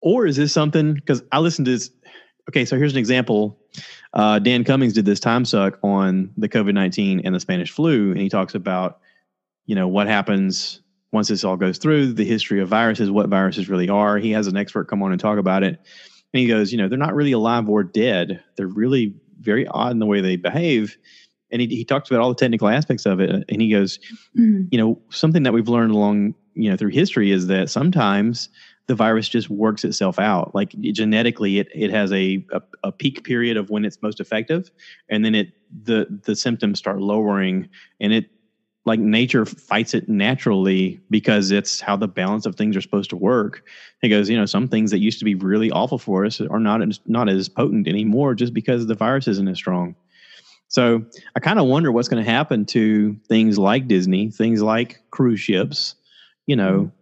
[0.00, 0.94] Or is this something?
[0.94, 1.90] Because I listened to this.
[2.48, 3.58] Okay, so here's an example.
[4.12, 8.12] Uh, Dan Cummins did this time suck on the COVID 19 and the Spanish flu,
[8.12, 9.00] and he talks about,
[9.66, 10.80] you know, what happens
[11.12, 14.18] once this all goes through, the history of viruses, what viruses really are.
[14.18, 15.80] He has an expert come on and talk about it.
[16.32, 18.42] And he goes, you know, they're not really alive or dead.
[18.56, 20.98] They're really very odd in the way they behave.
[21.50, 23.44] And he, he talks about all the technical aspects of it.
[23.48, 23.98] And he goes,
[24.38, 24.64] mm-hmm.
[24.70, 28.48] you know, something that we've learned along, you know, through history is that sometimes
[28.86, 30.54] the virus just works itself out.
[30.54, 34.70] Like genetically, it, it has a, a, a peak period of when it's most effective,
[35.08, 35.48] and then it
[35.82, 37.68] the the symptoms start lowering,
[38.00, 38.26] and it
[38.84, 43.16] like nature fights it naturally because it's how the balance of things are supposed to
[43.16, 43.64] work.
[44.00, 46.60] He goes, you know, some things that used to be really awful for us are
[46.60, 49.96] not not as potent anymore just because the virus isn't as strong.
[50.68, 55.00] So I kind of wonder what's going to happen to things like Disney, things like
[55.10, 55.96] cruise ships,
[56.46, 56.92] you know.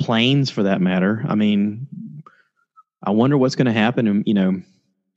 [0.00, 1.24] Planes for that matter.
[1.28, 1.86] I mean,
[3.02, 4.60] I wonder what's going to happen and you know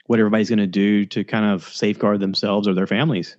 [0.07, 3.37] what everybody's going to do to kind of safeguard themselves or their families.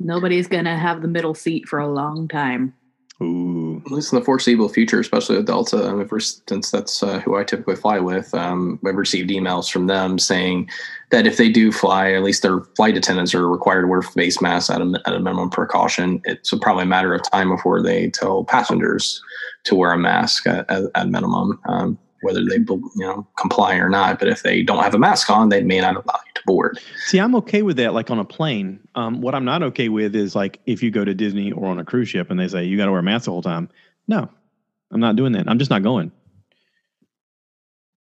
[0.00, 2.74] Nobody's going to have the middle seat for a long time.
[3.22, 3.53] Ooh.
[3.86, 6.08] At least in the foreseeable future, especially with Delta,
[6.48, 10.70] since that's uh, who I typically fly with, um, I've received emails from them saying
[11.10, 14.40] that if they do fly, at least their flight attendants are required to wear face
[14.40, 16.22] masks at a, at a minimum precaution.
[16.24, 19.22] It's probably a matter of time before they tell passengers
[19.64, 21.60] to wear a mask at, at, at minimum.
[21.66, 24.18] Um, whether they you know comply or not.
[24.18, 26.78] But if they don't have a mask on, they may not allow you to board.
[27.06, 27.94] See, I'm okay with that.
[27.94, 31.04] Like on a plane, um, what I'm not okay with is like if you go
[31.04, 33.04] to Disney or on a cruise ship and they say you got to wear a
[33.04, 33.68] mask the whole time.
[34.08, 34.28] No,
[34.90, 35.48] I'm not doing that.
[35.48, 36.10] I'm just not going.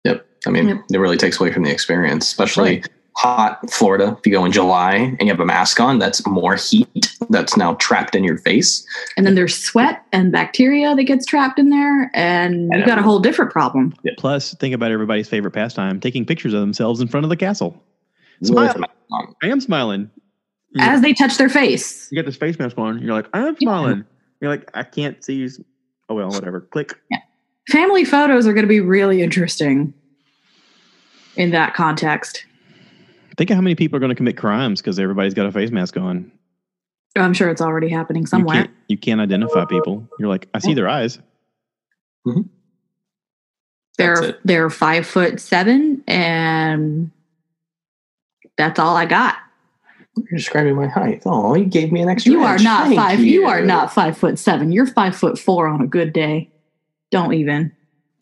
[0.04, 0.26] Yep.
[0.46, 0.78] I mean, yep.
[0.92, 2.80] it really takes away from the experience, especially.
[2.80, 6.26] Right hot Florida, if you go in July and you have a mask on, that's
[6.26, 8.86] more heat that's now trapped in your face.
[9.16, 13.02] And then there's sweat and bacteria that gets trapped in there, and you've got a
[13.02, 13.94] whole different problem.
[14.02, 14.12] Yeah.
[14.16, 17.82] Plus, think about everybody's favorite pastime taking pictures of themselves in front of the castle.
[18.42, 18.74] Smile.
[19.42, 20.11] I am smiling.
[20.70, 22.11] You're As they touch their face.
[22.11, 23.98] You get this face mask on, you're like, I am smiling.
[23.98, 24.04] Yeah.
[24.40, 25.50] You're like, I can't see you.
[26.08, 26.61] Oh, well, whatever.
[26.61, 26.94] Click.
[27.11, 27.18] Yeah.
[27.68, 29.92] Family photos are going to be really interesting
[31.36, 32.44] in that context.
[33.37, 35.70] Think of how many people are going to commit crimes because everybody's got a face
[35.70, 36.31] mask on.
[37.16, 38.57] I'm sure it's already happening somewhere.
[38.57, 40.09] You can't, you can't identify people.
[40.18, 41.18] You're like, I see their eyes.
[42.26, 42.43] Mm-hmm.
[43.99, 47.11] They're they're five foot seven, and
[48.57, 49.37] that's all I got.
[50.16, 51.22] You're describing my height.
[51.26, 52.33] Oh, you gave me an extra.
[52.33, 53.20] You are not Thank five.
[53.20, 53.43] You.
[53.43, 54.72] you are not five foot seven.
[54.72, 56.51] You're five foot four on a good day.
[57.11, 57.72] Don't even.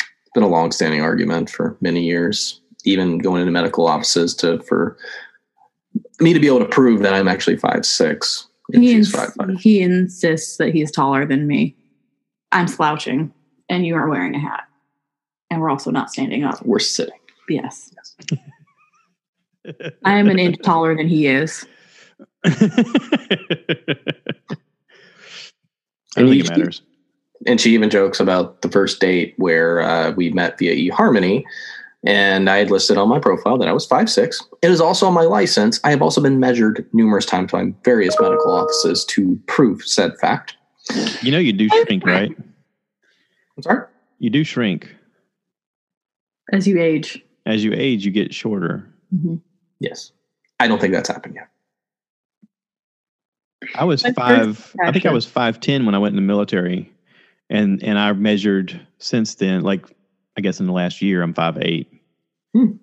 [0.01, 4.97] It's been a long-standing argument for many years even going into medical offices to for
[6.21, 8.47] me to be able to prove that I'm actually five six.
[8.73, 9.15] He, ins-
[9.61, 11.75] he insists that he's taller than me.
[12.53, 13.33] I'm slouching,
[13.69, 14.65] and you are wearing a hat,
[15.51, 16.65] and we're also not standing up.
[16.65, 17.19] We're sitting.
[17.49, 17.95] Yes.
[20.05, 21.67] I am an inch taller than he is.
[22.45, 22.51] I
[26.17, 26.83] don't think it matters.
[27.47, 31.45] And she even jokes about the first date where uh, we met via eHarmony,
[32.05, 34.43] and I had listed on my profile that I was five six.
[34.63, 35.81] It is also on my license.
[35.85, 40.57] I have also been measured numerous times by various medical offices to prove said fact.
[41.23, 42.31] You know, you do shrink, right?
[43.57, 43.87] I'm sorry.
[44.19, 44.95] You do shrink
[46.53, 47.23] as you age.
[47.47, 48.89] As you age, you get shorter.
[49.15, 49.37] Mm-hmm.
[49.81, 50.13] Yes,
[50.61, 51.49] I don't think that's happened yet.
[53.75, 54.75] I was five.
[54.83, 56.93] I think I was five ten when I went in the military,
[57.51, 59.63] and and I've measured since then.
[59.63, 59.85] Like
[60.39, 61.93] I guess in the last year, I'm five eight.
[62.55, 62.77] Hmm.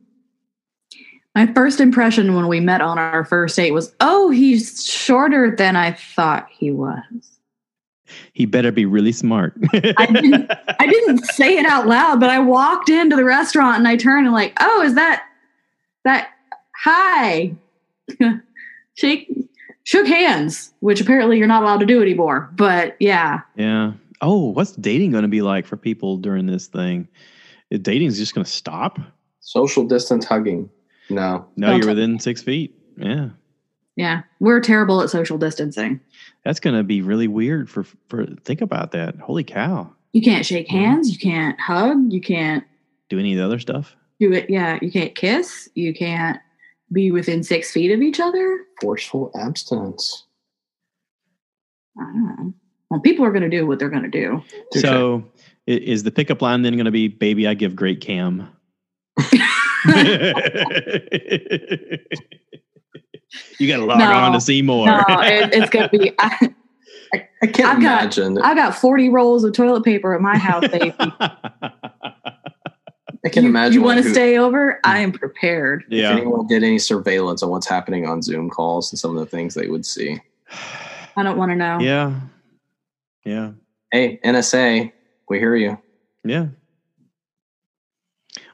[1.33, 5.77] My first impression when we met on our first date was, "Oh, he's shorter than
[5.77, 6.99] I thought he was."
[8.33, 9.53] He better be really smart.
[9.73, 13.87] I, didn't, I didn't say it out loud, but I walked into the restaurant and
[13.87, 15.23] I turned and like, "Oh, is that
[16.03, 16.31] that?
[16.83, 17.55] Hi."
[18.95, 19.31] Shake
[19.85, 22.49] shook hands, which apparently you're not allowed to do anymore.
[22.57, 23.41] But yeah.
[23.55, 23.93] Yeah.
[24.19, 27.07] Oh, what's dating going to be like for people during this thing?
[27.71, 28.99] Is dating is just going to stop?
[29.39, 30.69] Social distance hugging.
[31.09, 31.45] No.
[31.55, 32.75] No, you're within six feet.
[32.97, 33.29] Yeah.
[33.95, 34.23] Yeah.
[34.39, 35.99] We're terrible at social distancing.
[36.43, 39.15] That's going to be really weird for, for, think about that.
[39.17, 39.91] Holy cow.
[40.13, 41.11] You can't shake hands.
[41.11, 42.11] You can't hug.
[42.11, 42.63] You can't
[43.09, 43.95] do any of the other stuff.
[44.19, 44.49] Do it.
[44.49, 44.79] Yeah.
[44.81, 45.69] You can't kiss.
[45.75, 46.39] You can't
[46.91, 48.59] be within six feet of each other?
[48.81, 50.25] Forceful abstinence.
[51.97, 52.53] I don't know.
[52.89, 54.43] Well, people are going to do what they're going to do.
[54.73, 55.23] So,
[55.67, 58.49] is the pickup line then going to be "Baby, I give great cam"?
[63.59, 64.87] you got to log no, on to see more.
[64.87, 66.11] no, it, it's going to be.
[66.19, 66.53] I,
[67.13, 68.35] I, I can't I've imagine.
[68.35, 70.93] Got, I got forty rolls of toilet paper at my house, baby.
[73.25, 73.73] I can you, imagine.
[73.73, 74.79] You want to stay over?
[74.83, 75.85] I am prepared.
[75.89, 76.11] Yeah.
[76.11, 79.25] If anyone did any surveillance on what's happening on Zoom calls and some of the
[79.25, 80.21] things they would see.
[81.17, 81.79] I don't want to know.
[81.79, 82.13] Yeah.
[83.23, 83.53] Yeah.
[83.91, 84.91] Hey, NSA,
[85.29, 85.77] we hear you.
[86.23, 86.47] Yeah.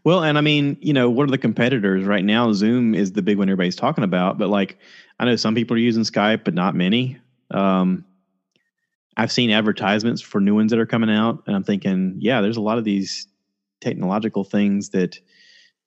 [0.03, 2.51] Well, and I mean, you know, what are the competitors right now?
[2.53, 4.77] Zoom is the big one everybody's talking about, but like,
[5.19, 7.19] I know some people are using Skype, but not many.
[7.51, 8.05] Um,
[9.17, 12.57] I've seen advertisements for new ones that are coming out, and I'm thinking, yeah, there's
[12.57, 13.27] a lot of these
[13.81, 15.19] technological things that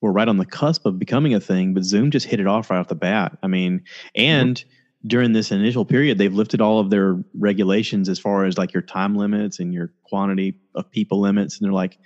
[0.01, 2.71] were right on the cusp of becoming a thing, but Zoom just hit it off
[2.71, 3.37] right off the bat.
[3.43, 3.83] I mean,
[4.15, 4.69] and mm-hmm.
[5.07, 8.83] During this initial period, they've lifted all of their regulations as far as like your
[8.83, 11.59] time limits and your quantity of people limits.
[11.59, 11.99] And they're like,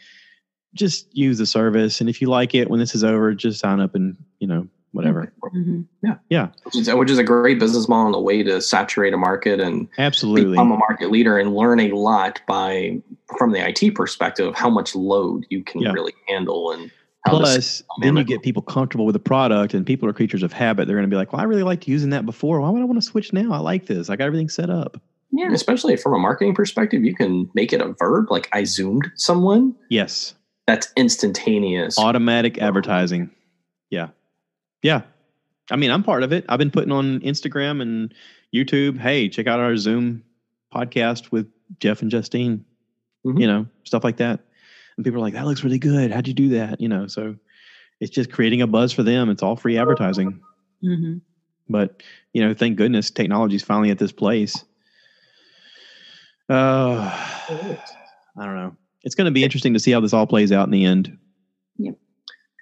[0.75, 2.01] just use the service.
[2.01, 4.67] And if you like it when this is over, just sign up and, you know,
[4.93, 5.33] whatever.
[5.43, 5.83] Mm-hmm.
[6.03, 6.17] Yeah.
[6.29, 6.49] Yeah.
[6.65, 9.61] Which is, which is, a great business model and a way to saturate a market
[9.61, 13.01] and absolutely become a market leader and learn a lot by,
[13.39, 15.93] from the IT perspective, how much load you can yeah.
[15.93, 16.73] really handle.
[16.73, 16.91] And
[17.27, 20.87] plus then you get people comfortable with the product and people are creatures of habit.
[20.87, 22.61] They're going to be like, well, I really liked using that before.
[22.61, 23.53] Why would I want to switch now?
[23.53, 24.09] I like this.
[24.09, 25.01] I got everything set up.
[25.31, 25.53] Yeah.
[25.53, 28.31] especially from a marketing perspective, you can make it a verb.
[28.31, 29.75] Like I zoomed someone.
[29.91, 30.35] Yes.
[30.67, 31.99] That's instantaneous.
[31.99, 33.31] Automatic advertising.
[33.91, 34.09] Yeah.
[34.83, 35.03] Yeah.
[35.71, 36.45] I mean, I'm part of it.
[36.49, 38.15] I've been putting on Instagram and
[38.55, 40.23] YouTube, hey, check out our Zoom
[40.75, 41.51] podcast with
[41.81, 42.65] Jeff and Justine,
[43.27, 43.39] mm-hmm.
[43.39, 44.41] you know, stuff like that.
[44.99, 46.11] And people are like, that looks really good.
[46.11, 46.81] How'd you do that?
[46.81, 47.37] You know, so
[48.01, 49.31] it's just creating a buzz for them.
[49.31, 50.41] It's all free advertising.
[50.85, 51.19] Mm-hmm.
[51.71, 52.03] But,
[52.35, 54.65] you know, thank goodness technology's finally at this place.
[56.51, 57.11] Uh,
[57.49, 58.77] I don't know.
[59.05, 61.17] It's going to be interesting to see how this all plays out in the end.
[61.79, 61.95] Yep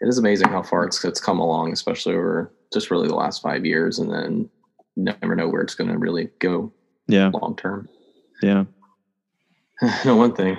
[0.00, 3.42] it is amazing how far it's it's come along, especially over just really the last
[3.42, 4.48] five years, and then
[4.96, 6.72] never know where it's going to really go.
[7.06, 7.88] Yeah, long term.
[8.42, 8.64] Yeah.
[10.04, 10.58] no, one thing.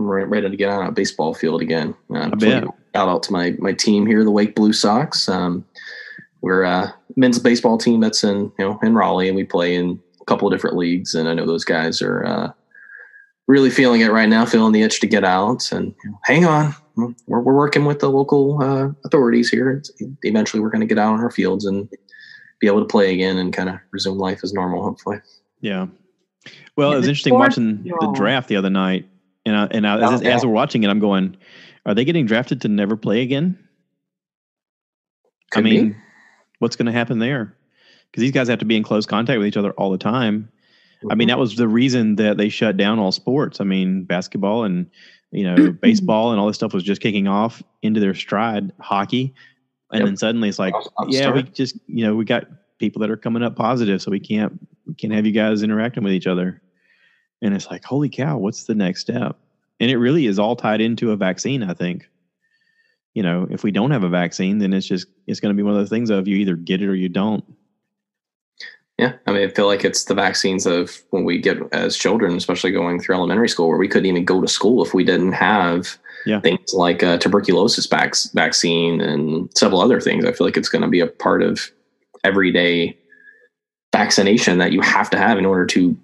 [0.00, 1.94] I'm ready to get on a baseball field again.
[2.14, 5.28] Uh, shout out to my my team here, the Wake Blue Sox.
[5.28, 5.64] Um,
[6.40, 10.00] we're a men's baseball team that's in you know in Raleigh, and we play in
[10.20, 11.14] a couple of different leagues.
[11.14, 12.52] And I know those guys are uh,
[13.46, 15.70] really feeling it right now, feeling the itch to get out.
[15.70, 19.70] And you know, hang on, we're, we're working with the local uh, authorities here.
[19.70, 19.90] It's,
[20.22, 21.88] eventually, we're going to get out on our fields and
[22.58, 24.82] be able to play again and kind of resume life as normal.
[24.82, 25.20] Hopefully.
[25.60, 25.88] Yeah.
[26.76, 29.06] Well, it was interesting watching the draft the other night,
[29.46, 31.36] and I, and I, as, as, we're watching it, I'm going,
[31.86, 33.58] "Are they getting drafted to never play again?"
[35.52, 35.96] Could I mean, be.
[36.58, 37.56] what's going to happen there?
[38.10, 40.48] Because these guys have to be in close contact with each other all the time.
[40.98, 41.12] Mm-hmm.
[41.12, 41.32] I mean, mm-hmm.
[41.32, 43.60] that was the reason that they shut down all sports.
[43.60, 44.90] I mean, basketball and
[45.32, 49.34] you know, baseball and all this stuff was just kicking off into their stride, hockey.
[49.92, 50.06] And yep.
[50.06, 50.74] then suddenly it's like,
[51.08, 52.44] yeah, we just, you know, we got
[52.78, 54.52] people that are coming up positive, so we can't
[54.86, 56.62] we can't have you guys interacting with each other.
[57.42, 59.36] And it's like, holy cow, what's the next step?
[59.78, 62.08] And it really is all tied into a vaccine, I think.
[63.14, 65.62] You know, if we don't have a vaccine, then it's just it's going to be
[65.62, 67.44] one of those things of you either get it or you don't.
[68.98, 72.36] Yeah, I mean, I feel like it's the vaccines of when we get as children,
[72.36, 75.32] especially going through elementary school, where we couldn't even go to school if we didn't
[75.32, 76.40] have yeah.
[76.40, 80.26] things like a tuberculosis vac- vaccine and several other things.
[80.26, 81.70] I feel like it's going to be a part of
[82.24, 82.96] everyday
[83.92, 85.96] vaccination that you have to have in order to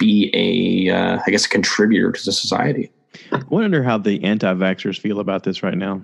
[0.00, 2.90] be a, uh, I guess, a contributor to the society.
[3.30, 6.02] I wonder how the anti-vaxxers feel about this right now.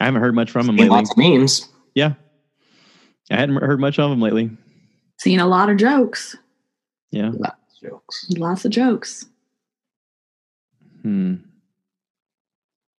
[0.00, 0.90] I haven't heard much from them lately.
[0.90, 1.68] Lots of memes.
[1.94, 2.14] Yeah,
[3.30, 4.50] I hadn't heard much of them lately.
[5.18, 6.36] Seen a lot of jokes.
[7.10, 8.26] Yeah, lots of jokes.
[8.30, 9.26] Lots of jokes.
[11.02, 11.34] Hmm.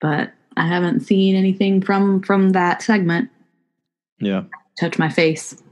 [0.01, 3.31] But I haven't seen anything from from that segment.
[4.21, 4.43] Yeah.
[4.81, 5.63] Touch my face.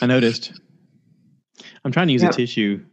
[0.00, 0.60] I noticed.
[1.84, 2.32] I'm trying to use yep.
[2.32, 2.84] a tissue.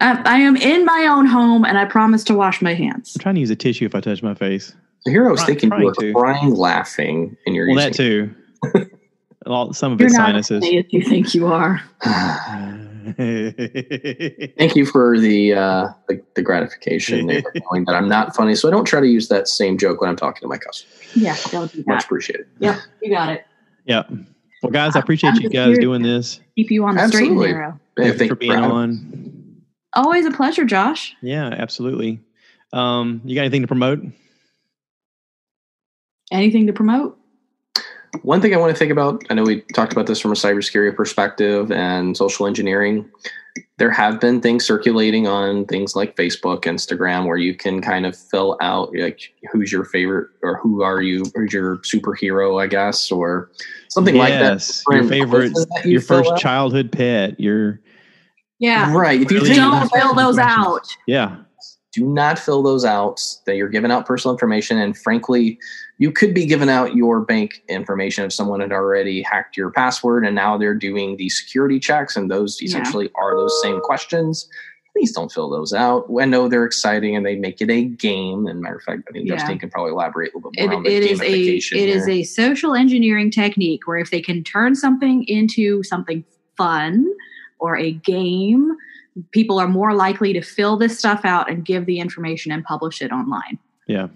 [0.00, 3.16] I, I, am in my own home, and I promise to wash my hands.
[3.16, 4.74] I'm trying to use a tissue if I touch my face.
[5.00, 6.12] So here I was thinking you were to.
[6.12, 8.90] crying, laughing, and you're well, using that too.
[9.46, 10.62] All, some of it's sinuses.
[10.64, 11.82] As you think you are.
[13.16, 18.70] Thank you for the uh, the, the gratification knowing that I'm not funny, so I
[18.70, 21.12] don't try to use that same joke when I'm talking to my customers.
[21.14, 21.86] Yeah, don't do that.
[21.86, 22.46] Much appreciated.
[22.58, 23.46] Yeah, you got it.
[23.86, 24.02] Yeah.
[24.62, 26.40] Well, guys, I appreciate I'm you guys doing this.
[26.56, 27.80] Keep you on the straight and narrow.
[27.96, 29.64] Thank you for being on.
[29.94, 31.14] Always a pleasure, Josh.
[31.22, 32.20] Yeah, absolutely.
[32.72, 34.00] Um, you got anything to promote?
[36.30, 37.18] Anything to promote?
[38.22, 40.34] One thing I want to think about, I know we talked about this from a
[40.34, 43.08] cybersecurity perspective and social engineering.
[43.78, 48.16] There have been things circulating on things like Facebook, Instagram, where you can kind of
[48.16, 53.10] fill out like who's your favorite or who are you, who's your superhero, I guess,
[53.12, 53.50] or
[53.88, 55.00] something yes, like that.
[55.00, 55.52] Your favorite,
[55.84, 56.40] you your first out.
[56.40, 57.80] childhood pet, your
[58.58, 59.22] yeah, right.
[59.22, 61.36] If you really don't fill those out, yeah,
[61.92, 63.22] do not fill those out.
[63.46, 65.58] That you're giving out personal information, and frankly,
[65.98, 70.24] you could be giving out your bank information if someone had already hacked your password
[70.24, 73.22] and now they're doing the security checks and those essentially yeah.
[73.22, 74.48] are those same questions
[74.94, 78.46] please don't fill those out i know they're exciting and they make it a game
[78.46, 79.34] and matter of fact i think yeah.
[79.34, 81.02] justine can probably elaborate a little bit more it, on the gamification.
[81.02, 81.96] it is a it here.
[81.96, 86.24] is a social engineering technique where if they can turn something into something
[86.56, 87.06] fun
[87.58, 88.76] or a game
[89.32, 93.02] people are more likely to fill this stuff out and give the information and publish
[93.02, 94.06] it online yeah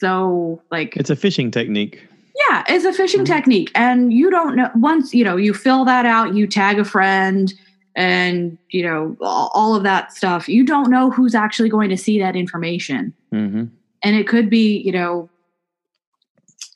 [0.00, 2.06] so, like, it's a phishing technique.
[2.48, 3.24] Yeah, it's a phishing mm-hmm.
[3.24, 3.70] technique.
[3.74, 7.52] And you don't know, once, you know, you fill that out, you tag a friend
[7.96, 12.18] and, you know, all of that stuff, you don't know who's actually going to see
[12.20, 13.12] that information.
[13.32, 13.64] Mm-hmm.
[14.04, 15.28] And it could be, you know,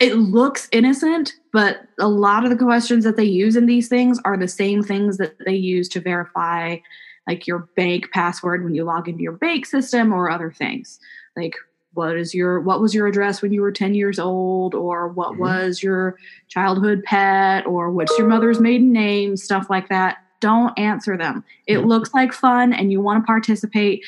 [0.01, 4.19] it looks innocent, but a lot of the questions that they use in these things
[4.25, 6.77] are the same things that they use to verify
[7.29, 10.99] like your bank password when you log into your bank system or other things.
[11.37, 11.55] Like
[11.95, 14.75] what is your what was your address when you were 10 years old?
[14.75, 15.43] Or what mm-hmm.
[15.43, 16.17] was your
[16.49, 17.67] childhood pet?
[17.67, 19.37] Or what's your mother's maiden name?
[19.37, 20.19] Stuff like that.
[20.41, 21.45] Don't answer them.
[21.67, 21.89] It mm-hmm.
[21.89, 24.05] looks like fun and you want to participate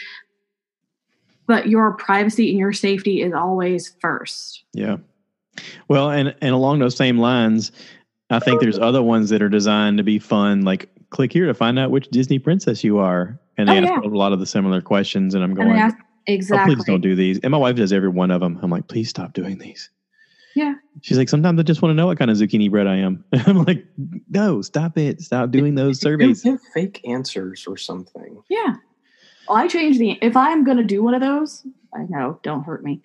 [1.47, 4.65] but your privacy and your safety is always first.
[4.73, 4.97] Yeah.
[5.89, 7.71] Well and and along those same lines
[8.31, 11.55] i think there's other ones that are designed to be fun like click here to
[11.55, 13.39] find out which disney princess you are.
[13.57, 14.09] And they oh, ask yeah.
[14.09, 15.69] a lot of the similar questions and i'm going
[16.27, 16.73] Exactly.
[16.73, 17.39] Oh, please don't do these.
[17.41, 18.59] And my wife does every one of them.
[18.63, 19.91] I'm like, please stop doing these.
[20.55, 20.75] Yeah.
[21.03, 23.25] She's like, sometimes I just want to know what kind of zucchini bread I am.
[23.47, 23.85] I'm like,
[24.31, 25.21] no, stop it.
[25.21, 26.43] Stop doing those surveys.
[26.43, 28.43] Give fake answers or something.
[28.49, 28.75] Yeah.
[29.49, 32.63] Well, I change the, if I'm going to do one of those, I know, don't
[32.63, 33.03] hurt me.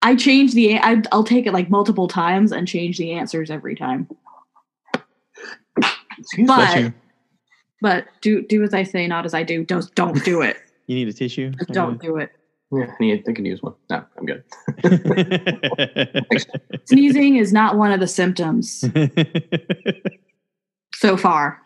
[0.00, 3.76] I change the, I, I'll take it like multiple times and change the answers every
[3.76, 4.08] time.
[6.18, 6.92] Excuse but,
[7.80, 9.64] but do, do as I say, not as I do.
[9.64, 10.56] Don't, don't do it.
[10.86, 11.50] You need a tissue?
[11.72, 12.30] Don't do it.
[12.72, 13.74] Yeah, I, need, I can use one.
[13.90, 14.42] No, I'm good.
[16.86, 18.80] Sneezing is not one of the symptoms
[20.94, 21.60] so far.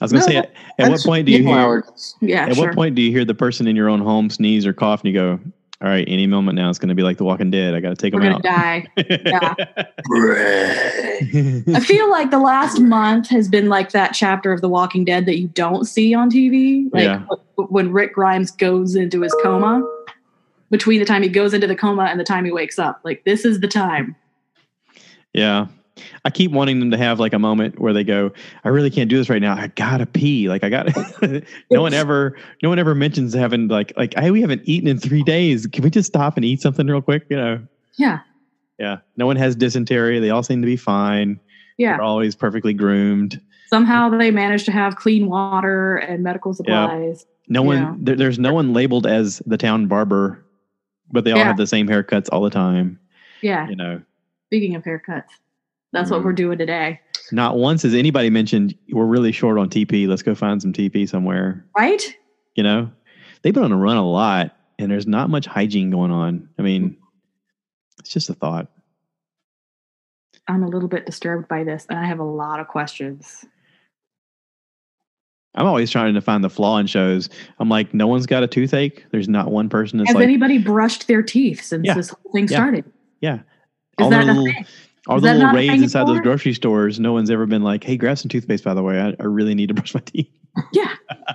[0.00, 1.84] I was going to no, say, at, at what point do you hear?
[2.20, 2.66] Yeah, at sure.
[2.66, 5.14] what point do you hear the person in your own home sneeze or cough, and
[5.14, 5.38] you go,
[5.84, 7.74] "All right, any moment now, it's going to be like The Walking Dead.
[7.74, 8.86] I got to take We're them out." Die.
[8.96, 9.54] yeah.
[11.76, 15.26] I feel like the last month has been like that chapter of The Walking Dead
[15.26, 16.92] that you don't see on TV.
[16.92, 17.24] Like yeah
[17.56, 19.82] when Rick Grimes goes into his coma,
[20.70, 23.00] between the time he goes into the coma and the time he wakes up.
[23.04, 24.16] Like this is the time.
[25.32, 25.66] Yeah.
[26.24, 28.32] I keep wanting them to have like a moment where they go,
[28.64, 29.54] I really can't do this right now.
[29.54, 30.48] I gotta pee.
[30.48, 34.40] Like I gotta no one ever no one ever mentions having like like hey, we
[34.40, 35.66] haven't eaten in three days.
[35.66, 37.26] Can we just stop and eat something real quick?
[37.30, 37.66] You know?
[37.96, 38.20] Yeah.
[38.78, 38.98] Yeah.
[39.16, 40.18] No one has dysentery.
[40.18, 41.38] They all seem to be fine.
[41.78, 41.92] Yeah.
[41.92, 43.40] They're always perfectly groomed.
[43.68, 47.24] Somehow they manage to have clean water and medical supplies.
[47.48, 47.94] No one, Yeah.
[47.98, 50.44] there, there's no one labeled as the town barber,
[51.12, 51.44] but they all Yeah.
[51.44, 52.98] have the same haircuts all the time.
[53.42, 53.68] Yeah.
[53.68, 54.02] You know,
[54.48, 55.24] Speaking of haircuts,
[55.94, 56.24] that's what Mhm.
[56.24, 57.00] we're doing today.
[57.32, 60.06] not once has anybody mentioned we're really short on TP.
[60.06, 61.64] Let's go find some TP somewhere.
[61.76, 62.02] Right?
[62.54, 62.90] You know,
[63.42, 66.48] they've been on a run a lot, and there's not much hygiene going on.
[66.58, 66.96] I mean,
[67.98, 68.70] it's just a thought.
[70.46, 73.46] I'm a little bit disturbed by this, and I have a lot of questions.
[75.54, 77.28] I'm always trying to find the flaw in shows.
[77.58, 79.06] I'm like, no one's got a toothache.
[79.12, 81.94] There's not one person that's Has like, anybody brushed their teeth since Yeah.
[81.94, 82.56] this whole thing Yeah.
[82.56, 82.84] started?
[83.20, 83.34] yeah.
[83.36, 83.40] Is
[84.00, 84.66] all that a little, thing?
[85.06, 86.98] All Is the little not raids inside those grocery stores.
[86.98, 89.00] No one's ever been like, hey, grab some toothpaste, by the way.
[89.00, 90.30] I, I really need to brush my teeth.
[90.72, 90.94] Yeah.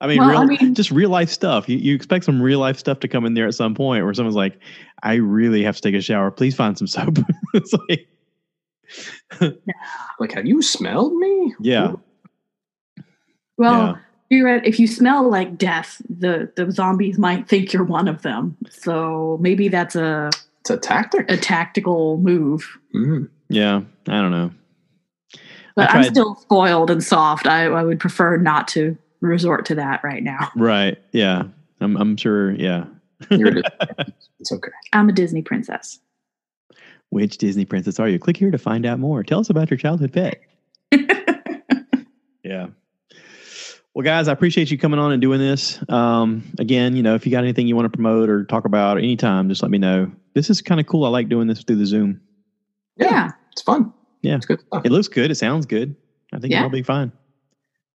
[0.00, 1.68] I mean, Well, real, I mean- just real life stuff.
[1.68, 4.12] You, you expect some real life stuff to come in there at some point where
[4.12, 4.58] someone's like,
[5.04, 6.30] I really have to take a shower.
[6.32, 7.18] Please find some soap.
[7.54, 8.08] it's like,
[10.18, 11.54] Like, have you smelled me?
[11.60, 11.92] yeah.
[13.58, 13.96] Well, Yeah.
[14.38, 18.22] you read if you smell like death, the the zombies might think you're one of
[18.22, 18.56] them.
[18.70, 20.30] So maybe that's a
[20.62, 21.28] It's a tactic.
[21.28, 22.78] a tactical move.
[22.94, 23.28] Mm.
[23.48, 23.82] Yeah.
[24.06, 24.52] I don't know.
[25.74, 27.48] But I I'm still spoiled and soft.
[27.48, 30.50] I, I would prefer not to resort to that right now.
[30.56, 30.98] Right.
[31.10, 31.44] Yeah.
[31.80, 32.52] I'm, I'm sure.
[32.52, 32.84] Yeah.
[34.40, 34.72] It's okay.
[34.92, 36.00] I'm a Disney princess.
[37.10, 38.18] Which Disney princess are you?
[38.18, 39.22] Click here to find out more.
[39.22, 40.40] Tell us about your childhood pet.
[43.94, 43.98] Yeah.
[43.98, 45.78] Well, guys, I appreciate you coming on and doing this.
[45.88, 48.98] Um, again, you know, if you got anything you want to promote or talk about
[48.98, 50.10] anytime, just let me know.
[50.34, 51.04] This is kind of cool.
[51.04, 52.20] I like doing this through the Zoom.
[52.96, 53.30] Yeah, yeah.
[53.52, 53.92] it's fun.
[54.22, 54.36] Yeah.
[54.36, 54.82] it's good stuff.
[54.86, 55.30] It looks good.
[55.30, 55.94] It sounds good.
[56.32, 56.60] I think Yeah.
[56.60, 57.12] it'll be fine.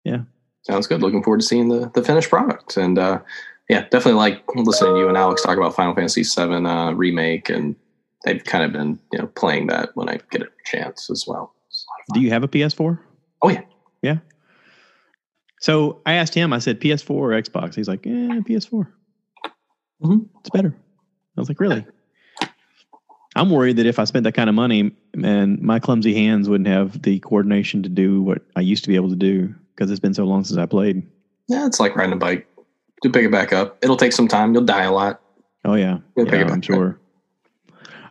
[0.04, 0.20] Yeah,
[0.62, 1.00] sounds good.
[1.02, 2.76] Looking forward to seeing the the finished product.
[2.76, 3.20] And uh,
[3.68, 7.48] yeah, definitely like listening to you and Alex talk about Final Fantasy VII uh, remake,
[7.48, 7.74] and
[8.24, 11.54] they've kind of been you know playing that when I get a chance as well.
[11.68, 12.98] It's a lot of Do you have a PS4?
[13.42, 13.62] Oh yeah,
[14.02, 14.18] Yeah.
[15.60, 17.74] So I asked him, I said, PS4 or Xbox?
[17.74, 18.10] He's like, eh,
[18.46, 18.86] PS4.
[20.02, 20.26] Mhm.
[20.40, 20.74] It's better.
[21.36, 21.84] I was like, really?
[23.34, 24.92] I'm worried that if I spent that kind of money,
[25.22, 28.96] and my clumsy hands wouldn't have the coordination to do what I used to be
[28.96, 31.02] able to do because it's been so long since I played.
[31.48, 32.46] yeah, it's like riding a bike.
[33.02, 33.76] Do pick it back up.
[33.82, 34.54] It'll take some time.
[34.54, 35.20] You'll die a lot.
[35.66, 36.64] Oh yeah, You'll yeah I'm up.
[36.64, 36.98] sure.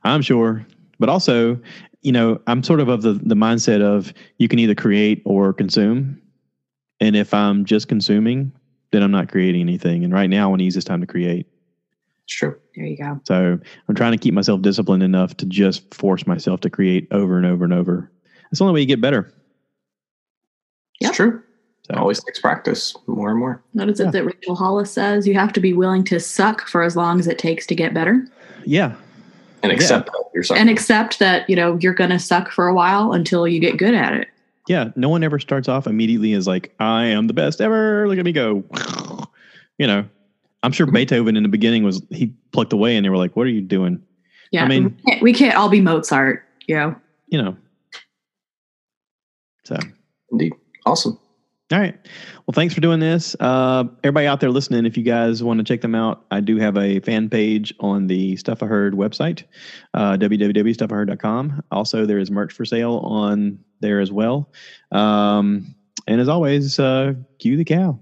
[0.03, 0.63] I'm sure,
[0.99, 1.59] but also,
[2.03, 5.53] you know, I'm sort of of the the mindset of you can either create or
[5.53, 6.21] consume,
[6.99, 8.51] and if I'm just consuming,
[8.91, 10.03] then I'm not creating anything.
[10.03, 11.47] And right now, I want to use this time to create.
[12.25, 12.55] It's true.
[12.75, 13.19] There you go.
[13.25, 17.37] So I'm trying to keep myself disciplined enough to just force myself to create over
[17.37, 18.11] and over and over.
[18.49, 19.31] That's the only way you get better.
[21.01, 21.09] Yep.
[21.09, 21.41] It's true.
[21.83, 23.61] So, It always takes practice more and more.
[23.73, 24.11] What is it Yeah.
[24.11, 25.27] that Rachel Hollis says?
[25.27, 27.93] You have to be willing to suck for as long as it takes to get
[27.93, 28.25] better.
[28.65, 28.93] yeah,
[29.61, 29.75] And Yeah.
[29.77, 30.59] accept that yourself.
[30.59, 33.93] And accept that, you know, you're gonna suck for a while until you get good
[33.93, 34.27] at it.
[34.67, 34.89] Yeah.
[34.95, 38.07] No one ever starts off immediately as like, I am the best ever.
[38.07, 38.63] Look at me go.
[39.77, 40.05] You know,
[40.63, 40.93] I'm sure Mhm.
[40.93, 43.59] Beethoven in the beginning was he plucked away, and they were like, "What are you
[43.59, 44.01] doing?"
[44.51, 44.63] Yeah.
[44.63, 46.95] I mean- we can't, we can't all be Mozart, you know.
[47.27, 47.57] You know.
[49.65, 49.75] So.
[50.31, 50.53] Indeed.
[50.85, 51.19] Awesome.
[51.71, 51.95] All right.
[52.45, 53.35] Well, thanks for doing this.
[53.39, 56.57] Uh, everybody out there listening, if you guys want to check them out, I do
[56.57, 59.45] have a fan page on the Stuff I Heard website,
[59.95, 61.63] uh, www.stuffiheard.com.
[61.71, 64.51] Also, there is merch for sale on there as well.
[64.91, 65.73] Um,
[66.05, 67.99] and as always, uh, cue the cow.